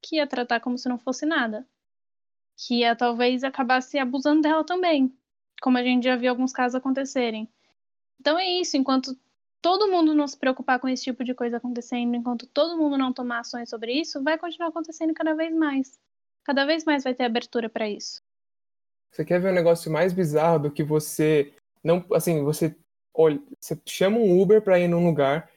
que 0.00 0.16
ia 0.16 0.26
tratar 0.26 0.60
como 0.60 0.78
se 0.78 0.88
não 0.88 0.98
fosse 0.98 1.26
nada. 1.26 1.66
Que 2.56 2.80
ia 2.80 2.94
talvez 2.94 3.42
acabasse 3.42 3.98
abusando 3.98 4.42
dela 4.42 4.64
também, 4.64 5.12
como 5.60 5.78
a 5.78 5.82
gente 5.82 6.04
já 6.04 6.14
viu 6.14 6.30
alguns 6.30 6.52
casos 6.52 6.76
acontecerem. 6.76 7.48
Então 8.20 8.38
é 8.38 8.48
isso, 8.48 8.76
enquanto 8.76 9.16
todo 9.60 9.90
mundo 9.90 10.14
não 10.14 10.28
se 10.28 10.38
preocupar 10.38 10.78
com 10.78 10.88
esse 10.88 11.02
tipo 11.02 11.24
de 11.24 11.34
coisa 11.34 11.56
acontecendo, 11.56 12.14
enquanto 12.14 12.46
todo 12.46 12.78
mundo 12.78 12.96
não 12.96 13.12
tomar 13.12 13.40
ações 13.40 13.68
sobre 13.68 13.92
isso, 13.92 14.22
vai 14.22 14.38
continuar 14.38 14.68
acontecendo 14.68 15.12
cada 15.12 15.34
vez 15.34 15.52
mais. 15.52 15.98
Cada 16.44 16.64
vez 16.64 16.84
mais 16.84 17.02
vai 17.02 17.14
ter 17.14 17.24
abertura 17.24 17.68
para 17.68 17.88
isso. 17.88 18.22
Você 19.10 19.24
quer 19.24 19.40
ver 19.40 19.50
um 19.50 19.54
negócio 19.54 19.90
mais 19.90 20.12
bizarro 20.12 20.58
do 20.60 20.70
que 20.70 20.82
você 20.82 21.52
não, 21.82 22.04
assim, 22.12 22.42
você 22.44 22.76
você 23.60 23.78
chama 23.86 24.18
um 24.18 24.40
Uber 24.40 24.62
para 24.62 24.78
ir 24.78 24.88
num 24.88 25.06
lugar 25.06 25.50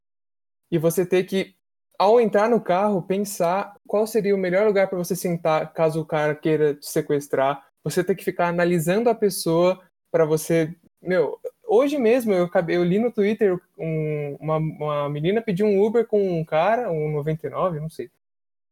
e 0.72 0.78
você 0.78 1.06
ter 1.06 1.24
que, 1.24 1.56
ao 1.98 2.20
entrar 2.20 2.50
no 2.50 2.60
carro, 2.60 3.02
pensar 3.02 3.76
qual 3.88 4.06
seria 4.06 4.36
o 4.36 4.38
melhor 4.38 4.66
lugar 4.68 4.88
para 4.88 4.98
você 4.98 5.16
sentar 5.16 5.72
caso 5.74 6.02
o 6.02 6.06
cara 6.06 6.36
queira 6.36 6.74
te 6.74 6.88
sequestrar. 6.88 7.66
Você 7.84 8.04
ter 8.04 8.16
que 8.16 8.24
ficar 8.24 8.48
analisando 8.48 9.10
a 9.10 9.16
pessoa 9.16 9.80
para 10.12 10.26
você. 10.26 10.76
Meu, 11.02 11.40
hoje 11.68 11.98
mesmo 11.98 12.34
eu, 12.34 12.46
acabei, 12.46 12.76
eu 12.76 12.84
li 12.84 13.00
no 13.00 13.12
Twitter 13.12 13.60
um, 13.78 14.38
uma, 14.40 14.58
uma 14.58 15.10
menina 15.10 15.42
pediu 15.42 15.68
um 15.68 15.82
Uber 15.82 16.06
com 16.06 16.40
um 16.40 16.44
cara, 16.44 16.92
um 16.92 17.12
99, 17.12 17.80
não 17.80 17.90
sei. 17.90 18.10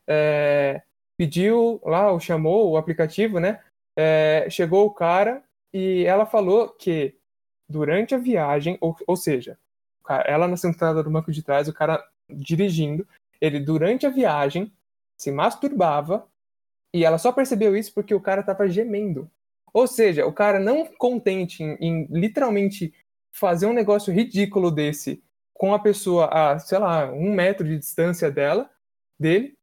É, 0.08 0.82
pediu 1.18 1.80
lá, 1.86 2.18
chamou 2.20 2.72
o 2.72 2.78
aplicativo, 2.78 3.40
né? 3.40 3.62
É, 3.96 4.48
chegou 4.50 4.86
o 4.86 4.94
cara 4.94 5.44
e 5.72 6.04
ela 6.06 6.26
falou 6.26 6.70
que 6.70 7.16
durante 7.68 8.14
a 8.14 8.18
viagem, 8.18 8.78
ou, 8.82 8.96
ou 9.08 9.16
seja, 9.16 9.58
ela 10.26 10.48
na 10.48 10.58
sentada 10.58 11.02
do 11.02 11.10
banco 11.10 11.32
de 11.32 11.44
trás, 11.44 11.68
o 11.68 11.74
cara 11.74 12.04
dirigindo, 12.30 13.08
ele 13.40 13.60
durante 13.60 14.06
a 14.06 14.10
viagem 14.10 14.72
se 15.18 15.32
masturbava 15.32 16.28
e 16.94 17.04
ela 17.04 17.18
só 17.18 17.32
percebeu 17.32 17.76
isso 17.76 17.94
porque 17.94 18.14
o 18.14 18.22
cara 18.22 18.42
estava 18.42 18.68
gemendo. 18.68 19.30
Ou 19.74 19.88
seja, 19.88 20.26
o 20.26 20.34
cara 20.34 20.60
não 20.60 20.86
contente 20.86 21.64
em, 21.64 21.76
em, 21.80 22.08
literalmente 22.10 22.94
fazer 23.32 23.66
um 23.66 23.74
negócio 23.74 24.14
ridículo 24.14 24.70
desse 24.70 25.24
com 25.54 25.74
a 25.74 25.80
pessoa 25.80 26.28
a, 26.28 26.60
sei 26.60 26.78
lá, 26.78 27.12
um 27.12 27.34
metro 27.34 27.66
de 27.66 27.78
distância 27.78 28.30
dela, 28.30 28.70
dele, 29.20 29.58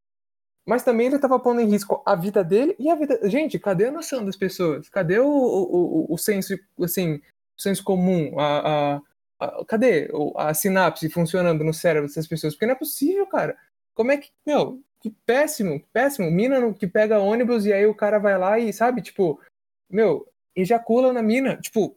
mas 0.66 0.82
também 0.82 1.06
ele 1.06 1.16
estava 1.16 1.38
pondo 1.38 1.60
em 1.60 1.68
risco 1.68 2.02
a 2.04 2.14
vida 2.14 2.42
dele 2.42 2.74
e 2.78 2.88
a 2.90 2.94
vida. 2.94 3.20
Gente, 3.28 3.58
cadê 3.58 3.86
a 3.86 3.92
noção 3.92 4.24
das 4.24 4.36
pessoas? 4.36 4.88
Cadê 4.88 5.18
o, 5.18 5.26
o, 5.26 6.10
o, 6.10 6.14
o 6.14 6.18
senso, 6.18 6.58
assim, 6.80 7.20
senso 7.60 7.84
comum, 7.84 8.38
a, 8.38 8.96
a, 8.96 9.02
a, 9.40 9.64
cadê 9.66 10.10
a 10.36 10.54
sinapse 10.54 11.08
funcionando 11.08 11.64
no 11.64 11.74
cérebro 11.74 12.08
dessas 12.08 12.26
pessoas? 12.26 12.54
Porque 12.54 12.66
não 12.66 12.74
é 12.74 12.78
possível, 12.78 13.26
cara. 13.26 13.56
Como 13.94 14.12
é 14.12 14.16
que, 14.16 14.30
meu, 14.46 14.80
que 15.00 15.10
péssimo, 15.26 15.82
péssimo. 15.92 16.30
Mina 16.30 16.72
que 16.74 16.86
pega 16.86 17.18
ônibus 17.18 17.66
e 17.66 17.72
aí 17.72 17.86
o 17.86 17.94
cara 17.94 18.18
vai 18.18 18.38
lá 18.38 18.58
e, 18.58 18.72
sabe, 18.72 19.02
tipo, 19.02 19.40
meu, 19.88 20.26
ejacula 20.54 21.12
na 21.12 21.22
mina. 21.22 21.56
Tipo, 21.56 21.86
o 21.86 21.96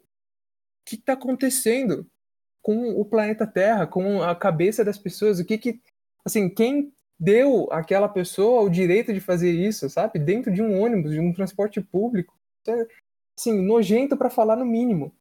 que 0.85 0.97
tá 0.97 1.13
acontecendo 1.13 2.07
com 2.61 2.89
o 2.99 3.05
planeta 3.05 3.45
Terra, 3.45 3.85
com 3.85 4.23
a 4.23 4.35
cabeça 4.35 4.83
das 4.83 4.97
pessoas? 4.97 5.39
O 5.39 5.45
que 5.45 5.57
que, 5.57 5.81
assim, 6.25 6.49
quem 6.49 6.93
deu 7.19 7.67
àquela 7.71 8.09
pessoa 8.09 8.61
o 8.61 8.69
direito 8.69 9.13
de 9.13 9.19
fazer 9.19 9.51
isso, 9.51 9.89
sabe? 9.89 10.17
Dentro 10.17 10.51
de 10.51 10.61
um 10.61 10.81
ônibus, 10.81 11.11
de 11.11 11.19
um 11.19 11.33
transporte 11.33 11.81
público. 11.81 12.33
Assim, 13.37 13.61
nojento 13.61 14.15
para 14.15 14.29
falar 14.29 14.55
no 14.55 14.65
mínimo. 14.65 15.13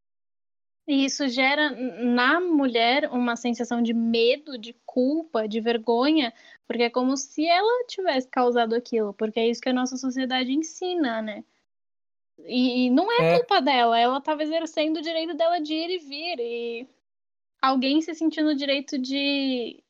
E 0.86 1.04
isso 1.04 1.28
gera 1.28 1.70
na 1.70 2.40
mulher 2.40 3.08
uma 3.10 3.36
sensação 3.36 3.80
de 3.80 3.94
medo, 3.94 4.58
de 4.58 4.74
culpa, 4.84 5.46
de 5.46 5.60
vergonha, 5.60 6.32
porque 6.66 6.82
é 6.84 6.90
como 6.90 7.16
se 7.16 7.46
ela 7.46 7.86
tivesse 7.86 8.28
causado 8.28 8.74
aquilo, 8.74 9.14
porque 9.14 9.38
é 9.38 9.48
isso 9.48 9.60
que 9.60 9.68
a 9.68 9.72
nossa 9.72 9.96
sociedade 9.96 10.52
ensina, 10.52 11.22
né? 11.22 11.44
E, 12.44 12.90
não 12.90 13.10
é, 13.12 13.34
é. 13.34 13.38
culpa 13.38 13.60
dela, 13.60 13.98
ela 13.98 14.18
estava 14.18 14.42
exercendo 14.42 14.96
o 14.96 15.02
direito 15.02 15.34
dela 15.34 15.60
de 15.60 15.72
ir 15.72 15.90
e 15.90 15.98
vir, 15.98 16.40
e 16.40 16.88
alguém 17.60 18.00
se 18.00 18.14
sentindo 18.14 18.50
o 18.50 18.56
direito 18.56 18.98
de 18.98 19.82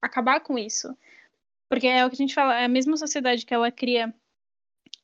acabar 0.00 0.40
com 0.40 0.56
isso. 0.56 0.96
Porque 1.68 1.88
é 1.88 2.06
o 2.06 2.08
que 2.08 2.14
a 2.14 2.18
gente 2.18 2.34
fala, 2.34 2.60
é 2.60 2.64
a 2.64 2.68
mesma 2.68 2.96
sociedade 2.96 3.44
que 3.44 3.52
ela 3.52 3.72
cria 3.72 4.14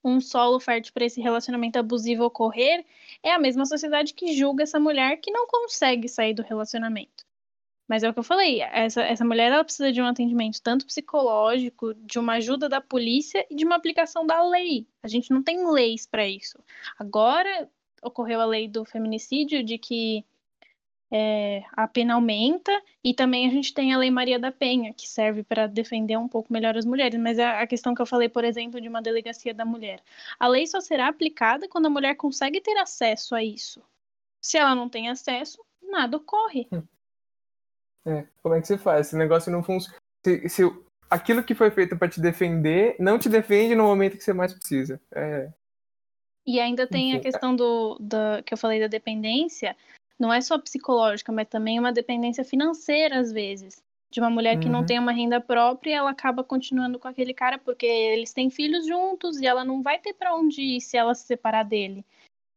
um 0.04 0.20
solo 0.20 0.60
fértil 0.60 0.92
para 0.92 1.06
esse 1.06 1.20
relacionamento 1.20 1.78
abusivo 1.78 2.24
ocorrer, 2.24 2.84
é 3.22 3.32
a 3.32 3.38
mesma 3.38 3.64
sociedade 3.64 4.14
que 4.14 4.36
julga 4.36 4.64
essa 4.64 4.78
mulher 4.78 5.16
que 5.16 5.30
não 5.30 5.46
consegue 5.46 6.08
sair 6.08 6.34
do 6.34 6.42
relacionamento. 6.42 7.24
Mas 7.88 8.02
é 8.02 8.08
o 8.08 8.12
que 8.12 8.18
eu 8.18 8.24
falei, 8.24 8.62
essa, 8.62 9.02
essa 9.02 9.24
mulher 9.24 9.52
ela 9.52 9.64
precisa 9.64 9.92
de 9.92 10.00
um 10.00 10.06
atendimento 10.06 10.60
tanto 10.62 10.86
psicológico, 10.86 11.94
de 11.94 12.18
uma 12.18 12.34
ajuda 12.34 12.68
da 12.68 12.80
polícia 12.80 13.46
e 13.50 13.54
de 13.54 13.64
uma 13.64 13.76
aplicação 13.76 14.26
da 14.26 14.42
lei. 14.42 14.86
A 15.02 15.08
gente 15.08 15.30
não 15.30 15.42
tem 15.42 15.70
leis 15.70 16.06
para 16.06 16.26
isso. 16.26 16.58
Agora 16.98 17.68
ocorreu 18.02 18.40
a 18.40 18.46
lei 18.46 18.68
do 18.68 18.84
feminicídio 18.84 19.62
de 19.62 19.76
que 19.76 20.24
é, 21.16 21.62
a 21.70 21.86
pena 21.86 22.14
aumenta 22.14 22.72
e 23.04 23.14
também 23.14 23.46
a 23.46 23.50
gente 23.50 23.72
tem 23.72 23.94
a 23.94 23.98
Lei 23.98 24.10
Maria 24.10 24.36
da 24.36 24.50
Penha, 24.50 24.92
que 24.92 25.08
serve 25.08 25.44
para 25.44 25.68
defender 25.68 26.16
um 26.16 26.26
pouco 26.26 26.52
melhor 26.52 26.76
as 26.76 26.84
mulheres. 26.84 27.16
Mas 27.20 27.38
a, 27.38 27.60
a 27.60 27.66
questão 27.68 27.94
que 27.94 28.02
eu 28.02 28.06
falei, 28.06 28.28
por 28.28 28.42
exemplo, 28.42 28.80
de 28.80 28.88
uma 28.88 29.00
delegacia 29.00 29.54
da 29.54 29.64
mulher. 29.64 30.00
A 30.40 30.48
lei 30.48 30.66
só 30.66 30.80
será 30.80 31.06
aplicada 31.06 31.68
quando 31.68 31.86
a 31.86 31.90
mulher 31.90 32.16
consegue 32.16 32.60
ter 32.60 32.76
acesso 32.78 33.36
a 33.36 33.44
isso. 33.44 33.80
Se 34.40 34.58
ela 34.58 34.74
não 34.74 34.88
tem 34.88 35.08
acesso, 35.08 35.64
nada 35.80 36.16
ocorre. 36.16 36.66
É, 38.04 38.26
como 38.42 38.56
é 38.56 38.60
que 38.60 38.66
você 38.66 38.76
faz? 38.76 39.06
Esse 39.06 39.16
negócio 39.16 39.52
não 39.52 39.62
funciona. 39.62 39.96
Se, 40.26 40.48
se 40.48 40.62
aquilo 41.08 41.44
que 41.44 41.54
foi 41.54 41.70
feito 41.70 41.96
para 41.96 42.08
te 42.08 42.20
defender 42.20 42.96
não 42.98 43.20
te 43.20 43.28
defende 43.28 43.76
no 43.76 43.84
momento 43.84 44.16
que 44.16 44.24
você 44.24 44.32
mais 44.32 44.52
precisa. 44.52 45.00
É... 45.14 45.48
E 46.44 46.58
ainda 46.58 46.88
tem 46.88 47.14
a 47.14 47.20
questão 47.20 47.54
do, 47.54 47.96
do 48.00 48.42
que 48.44 48.52
eu 48.52 48.58
falei 48.58 48.80
da 48.80 48.88
dependência, 48.88 49.76
não 50.18 50.32
é 50.32 50.40
só 50.40 50.58
psicológica, 50.58 51.32
mas 51.32 51.48
também 51.48 51.78
uma 51.78 51.92
dependência 51.92 52.44
financeira 52.44 53.18
às 53.18 53.32
vezes. 53.32 53.82
De 54.10 54.20
uma 54.20 54.30
mulher 54.30 54.60
que 54.60 54.66
uhum. 54.66 54.72
não 54.72 54.86
tem 54.86 54.98
uma 54.98 55.10
renda 55.10 55.40
própria, 55.40 55.96
ela 55.96 56.10
acaba 56.10 56.44
continuando 56.44 57.00
com 57.00 57.08
aquele 57.08 57.34
cara 57.34 57.58
porque 57.58 57.84
eles 57.84 58.32
têm 58.32 58.48
filhos 58.48 58.86
juntos 58.86 59.40
e 59.40 59.46
ela 59.46 59.64
não 59.64 59.82
vai 59.82 59.98
ter 59.98 60.14
para 60.14 60.36
onde 60.36 60.62
ir 60.62 60.80
se 60.80 60.96
ela 60.96 61.14
se 61.14 61.26
separar 61.26 61.64
dele. 61.64 62.04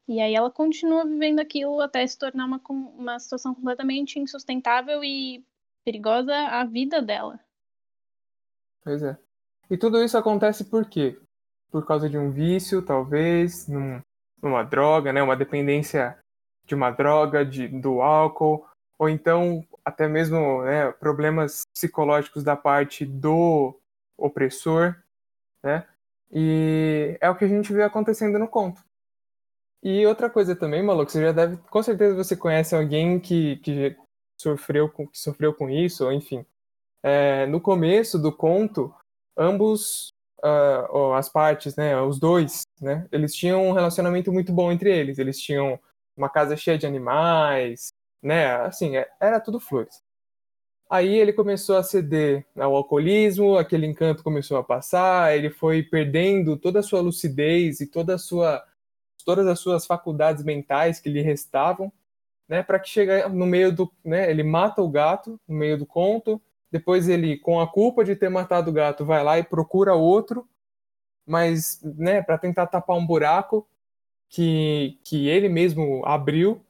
E 0.07 0.21
aí 0.21 0.35
ela 0.35 0.51
continua 0.51 1.03
vivendo 1.03 1.39
aquilo 1.39 1.81
até 1.81 2.05
se 2.05 2.17
tornar 2.17 2.45
uma, 2.45 2.61
uma 2.69 3.19
situação 3.19 3.55
completamente 3.55 4.19
insustentável 4.19 5.03
e 5.03 5.43
perigosa 5.83 6.33
a 6.33 6.63
vida 6.63 7.01
dela. 7.01 7.39
Pois 8.83 9.01
é. 9.01 9.17
E 9.69 9.75
tudo 9.75 10.01
isso 10.01 10.17
acontece 10.17 10.63
por 10.63 10.87
quê? 10.87 11.19
Por 11.71 11.85
causa 11.85 12.07
de 12.09 12.17
um 12.17 12.31
vício, 12.31 12.85
talvez, 12.85 13.67
num, 13.67 13.99
numa 14.41 14.63
droga, 14.63 15.11
né? 15.11 15.21
Uma 15.21 15.35
dependência 15.35 16.17
de 16.67 16.75
uma 16.75 16.91
droga, 16.91 17.45
de, 17.45 17.67
do 17.67 18.01
álcool, 18.01 18.67
ou 18.99 19.10
então 19.10 19.65
até 19.84 20.08
mesmo 20.08 20.63
né, 20.63 20.91
problemas 20.91 21.65
psicológicos 21.73 22.43
da 22.43 22.56
parte 22.56 23.06
do 23.06 23.73
opressor, 24.17 24.95
né? 25.63 25.88
E 26.30 27.17
é 27.21 27.30
o 27.30 27.36
que 27.36 27.45
a 27.45 27.47
gente 27.47 27.71
vê 27.71 27.84
acontecendo 27.84 28.38
no 28.38 28.49
conto. 28.49 28.84
E 29.82 30.06
outra 30.06 30.30
coisa 30.30 30.56
também, 30.56 30.84
maluco, 30.84 31.10
você 31.10 31.21
já 31.21 31.32
deve, 31.32 31.56
com 31.69 31.82
certeza 31.82 32.15
você 32.15 32.36
conhece 32.36 32.75
alguém 32.75 33.19
que, 33.19 33.58
que 33.58 33.95
sofreu 34.38 34.89
com 34.89 35.08
que 35.08 35.17
sofreu 35.17 35.53
com 35.53 35.69
isso, 35.69 36.03
ou 36.03 36.12
enfim. 36.12 36.45
É, 37.01 37.45
no 37.45 37.62
começo 37.62 38.19
do 38.19 38.32
conto, 38.32 38.93
ambos 39.38 40.12
uh, 40.43 41.13
as 41.13 41.30
partes, 41.30 41.75
né, 41.75 41.99
os 42.01 42.19
dois, 42.19 42.63
né, 42.82 43.08
eles 43.12 43.34
tinham 43.34 43.67
um 43.67 43.71
relacionamento 43.71 44.34
muito 44.34 44.51
bom 44.51 44.71
entre 44.71 44.91
eles. 44.91 45.19
Eles 45.19 45.39
tinham 45.39 45.80
uma 46.17 46.30
casa 46.30 46.58
cheia 46.58 46.77
de 46.77 46.88
animais, 46.88 47.93
né, 48.21 48.56
assim, 48.58 48.97
é, 48.97 49.08
era 49.21 49.39
tudo 49.39 49.60
flores. 49.60 50.01
Aí 50.89 51.15
ele 51.15 51.34
começou 51.34 51.77
a 51.77 51.84
ceder 51.84 52.45
ao 52.58 52.75
alcoolismo, 52.75 53.58
aquele 53.58 53.86
encanto 53.86 54.23
começou 54.23 54.58
a 54.58 54.63
passar, 54.63 55.36
ele 55.36 55.49
foi 55.49 55.84
perdendo 55.84 56.58
toda 56.58 56.80
a 56.80 56.84
sua 56.84 57.01
lucidez 57.01 57.82
e 57.82 57.88
toda 57.88 58.15
a 58.15 58.17
sua 58.17 58.63
todas 59.25 59.45
as 59.47 59.60
suas 59.60 59.86
faculdades 59.86 60.43
mentais 60.43 61.01
que 61.01 61.10
lhe 61.10 61.21
restavam, 61.21 61.91
né, 62.47 62.63
para 62.63 62.80
que 62.80 62.89
chegue 62.89 63.27
no 63.27 63.45
meio 63.45 63.73
do, 63.73 63.91
né, 64.03 64.30
ele 64.32 64.41
mata 64.43 64.82
o 64.82 64.89
gato 64.89 65.38
no 65.45 65.56
meio 65.58 65.77
do 65.77 65.86
conto, 65.86 66.41
depois 66.71 67.10
ele 67.10 67.38
com 67.38 67.60
a 67.60 67.67
culpa 67.67 68.06
de 68.06 68.15
ter 68.15 68.30
matado 68.30 68.71
o 68.71 68.73
gato 68.73 69.03
vai 69.06 69.21
lá 69.23 69.38
e 69.38 69.43
procura 69.43 69.93
outro, 69.93 70.47
mas, 71.25 71.82
né, 71.84 72.21
para 72.21 72.38
tentar 72.38 72.67
tapar 72.67 72.95
um 72.95 73.06
buraco 73.06 73.67
que 74.29 74.99
que 75.03 75.27
ele 75.27 75.49
mesmo 75.49 76.05
abriu 76.05 76.61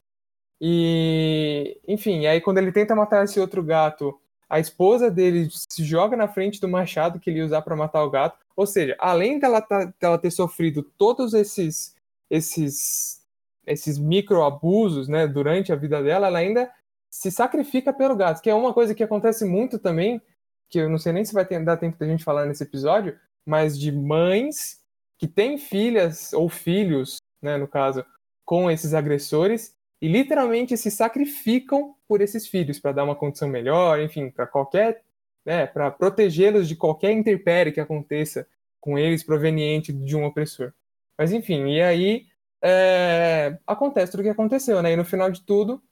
e, 0.60 1.80
enfim, 1.86 2.26
aí 2.26 2.40
quando 2.40 2.58
ele 2.58 2.72
tenta 2.72 2.94
matar 2.94 3.24
esse 3.24 3.38
outro 3.38 3.62
gato, 3.62 4.18
a 4.48 4.58
esposa 4.58 5.10
dele 5.10 5.48
se 5.50 5.84
joga 5.84 6.16
na 6.16 6.26
frente 6.26 6.60
do 6.60 6.68
machado 6.68 7.20
que 7.20 7.30
ele 7.30 7.38
ia 7.38 7.44
usar 7.44 7.62
para 7.62 7.76
matar 7.76 8.02
o 8.04 8.10
gato. 8.10 8.38
Ou 8.56 8.66
seja, 8.66 8.96
além 8.98 9.38
dela, 9.38 9.60
tá, 9.60 9.92
dela 10.00 10.18
ter 10.18 10.30
sofrido 10.30 10.82
todos 10.96 11.34
esses 11.34 11.94
esses 12.30 13.18
esses 13.66 13.98
microabusos, 13.98 15.08
né, 15.08 15.26
durante 15.26 15.72
a 15.72 15.76
vida 15.76 16.02
dela, 16.02 16.28
ela 16.28 16.38
ainda 16.38 16.70
se 17.10 17.30
sacrifica 17.30 17.92
pelo 17.92 18.16
gato, 18.16 18.40
que 18.42 18.48
é 18.48 18.54
uma 18.54 18.72
coisa 18.72 18.94
que 18.94 19.02
acontece 19.02 19.44
muito 19.44 19.78
também, 19.78 20.22
que 20.70 20.78
eu 20.78 20.88
não 20.88 20.96
sei 20.96 21.12
nem 21.12 21.24
se 21.24 21.34
vai 21.34 21.44
ter, 21.44 21.62
dar 21.62 21.76
tempo 21.76 21.98
da 21.98 22.06
gente 22.06 22.24
falar 22.24 22.46
nesse 22.46 22.62
episódio, 22.62 23.18
mas 23.44 23.78
de 23.78 23.92
mães 23.92 24.80
que 25.18 25.26
têm 25.28 25.58
filhas 25.58 26.32
ou 26.32 26.48
filhos, 26.48 27.17
né, 27.40 27.56
no 27.56 27.68
caso, 27.68 28.04
com 28.44 28.70
esses 28.70 28.94
agressores 28.94 29.76
e 30.00 30.08
literalmente 30.08 30.76
se 30.76 30.90
sacrificam 30.90 31.94
por 32.06 32.20
esses 32.20 32.46
filhos 32.46 32.78
para 32.78 32.92
dar 32.92 33.04
uma 33.04 33.16
condição 33.16 33.48
melhor, 33.48 34.00
enfim, 34.00 34.30
para 34.30 34.46
qualquer, 34.46 35.02
né, 35.44 35.66
para 35.66 35.90
protegê-los 35.90 36.68
de 36.68 36.76
qualquer 36.76 37.12
interpérie 37.12 37.72
que 37.72 37.80
aconteça 37.80 38.46
com 38.80 38.98
eles 38.98 39.22
proveniente 39.22 39.92
de 39.92 40.16
um 40.16 40.24
opressor. 40.24 40.72
Mas 41.16 41.32
enfim, 41.32 41.66
e 41.68 41.82
aí 41.82 42.26
é, 42.62 43.58
acontece 43.66 44.12
tudo 44.12 44.20
o 44.20 44.24
que 44.24 44.30
aconteceu, 44.30 44.80
né? 44.82 44.92
E 44.92 44.96
no 44.96 45.04
final 45.04 45.30
de 45.30 45.42
tudo, 45.42 45.82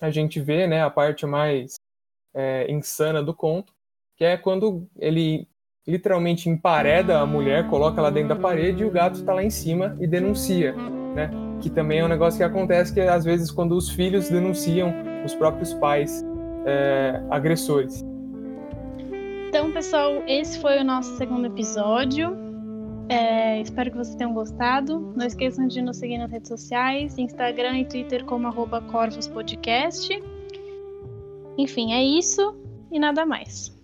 a 0.00 0.10
gente 0.10 0.40
vê, 0.40 0.66
né, 0.66 0.82
a 0.82 0.90
parte 0.90 1.26
mais 1.26 1.76
é, 2.34 2.70
insana 2.70 3.22
do 3.22 3.34
conto, 3.34 3.74
que 4.16 4.24
é 4.24 4.36
quando 4.36 4.88
ele 4.96 5.48
literalmente 5.86 6.48
empareda 6.48 7.20
a 7.20 7.26
mulher, 7.26 7.68
coloca 7.68 8.00
ela 8.00 8.10
dentro 8.10 8.30
da 8.30 8.36
parede 8.36 8.82
e 8.82 8.86
o 8.86 8.90
gato 8.90 9.16
está 9.16 9.32
lá 9.32 9.44
em 9.44 9.50
cima 9.50 9.96
e 10.00 10.06
denuncia, 10.06 10.74
né? 11.14 11.30
Que 11.60 11.70
também 11.70 12.00
é 12.00 12.04
um 12.04 12.08
negócio 12.08 12.38
que 12.38 12.44
acontece 12.44 12.92
que 12.92 13.00
às 13.00 13.24
vezes 13.24 13.50
quando 13.50 13.76
os 13.76 13.88
filhos 13.88 14.28
denunciam 14.28 14.92
os 15.24 15.34
próprios 15.34 15.72
pais 15.74 16.24
é, 16.66 17.22
agressores. 17.30 18.04
Então, 19.48 19.72
pessoal, 19.72 20.22
esse 20.26 20.58
foi 20.60 20.80
o 20.80 20.84
nosso 20.84 21.16
segundo 21.16 21.46
episódio. 21.46 22.36
É, 23.08 23.60
espero 23.60 23.92
que 23.92 23.96
vocês 23.96 24.16
tenham 24.16 24.34
gostado. 24.34 25.14
Não 25.16 25.24
esqueçam 25.24 25.68
de 25.68 25.80
nos 25.80 25.96
seguir 25.96 26.18
nas 26.18 26.30
redes 26.30 26.48
sociais, 26.48 27.16
Instagram 27.16 27.78
e 27.78 27.84
Twitter 27.84 28.24
como 28.24 28.48
arroba 28.48 28.80
Corvos 28.82 29.28
Podcast. 29.28 30.20
Enfim, 31.56 31.92
é 31.92 32.02
isso 32.02 32.56
e 32.90 32.98
nada 32.98 33.24
mais. 33.24 33.75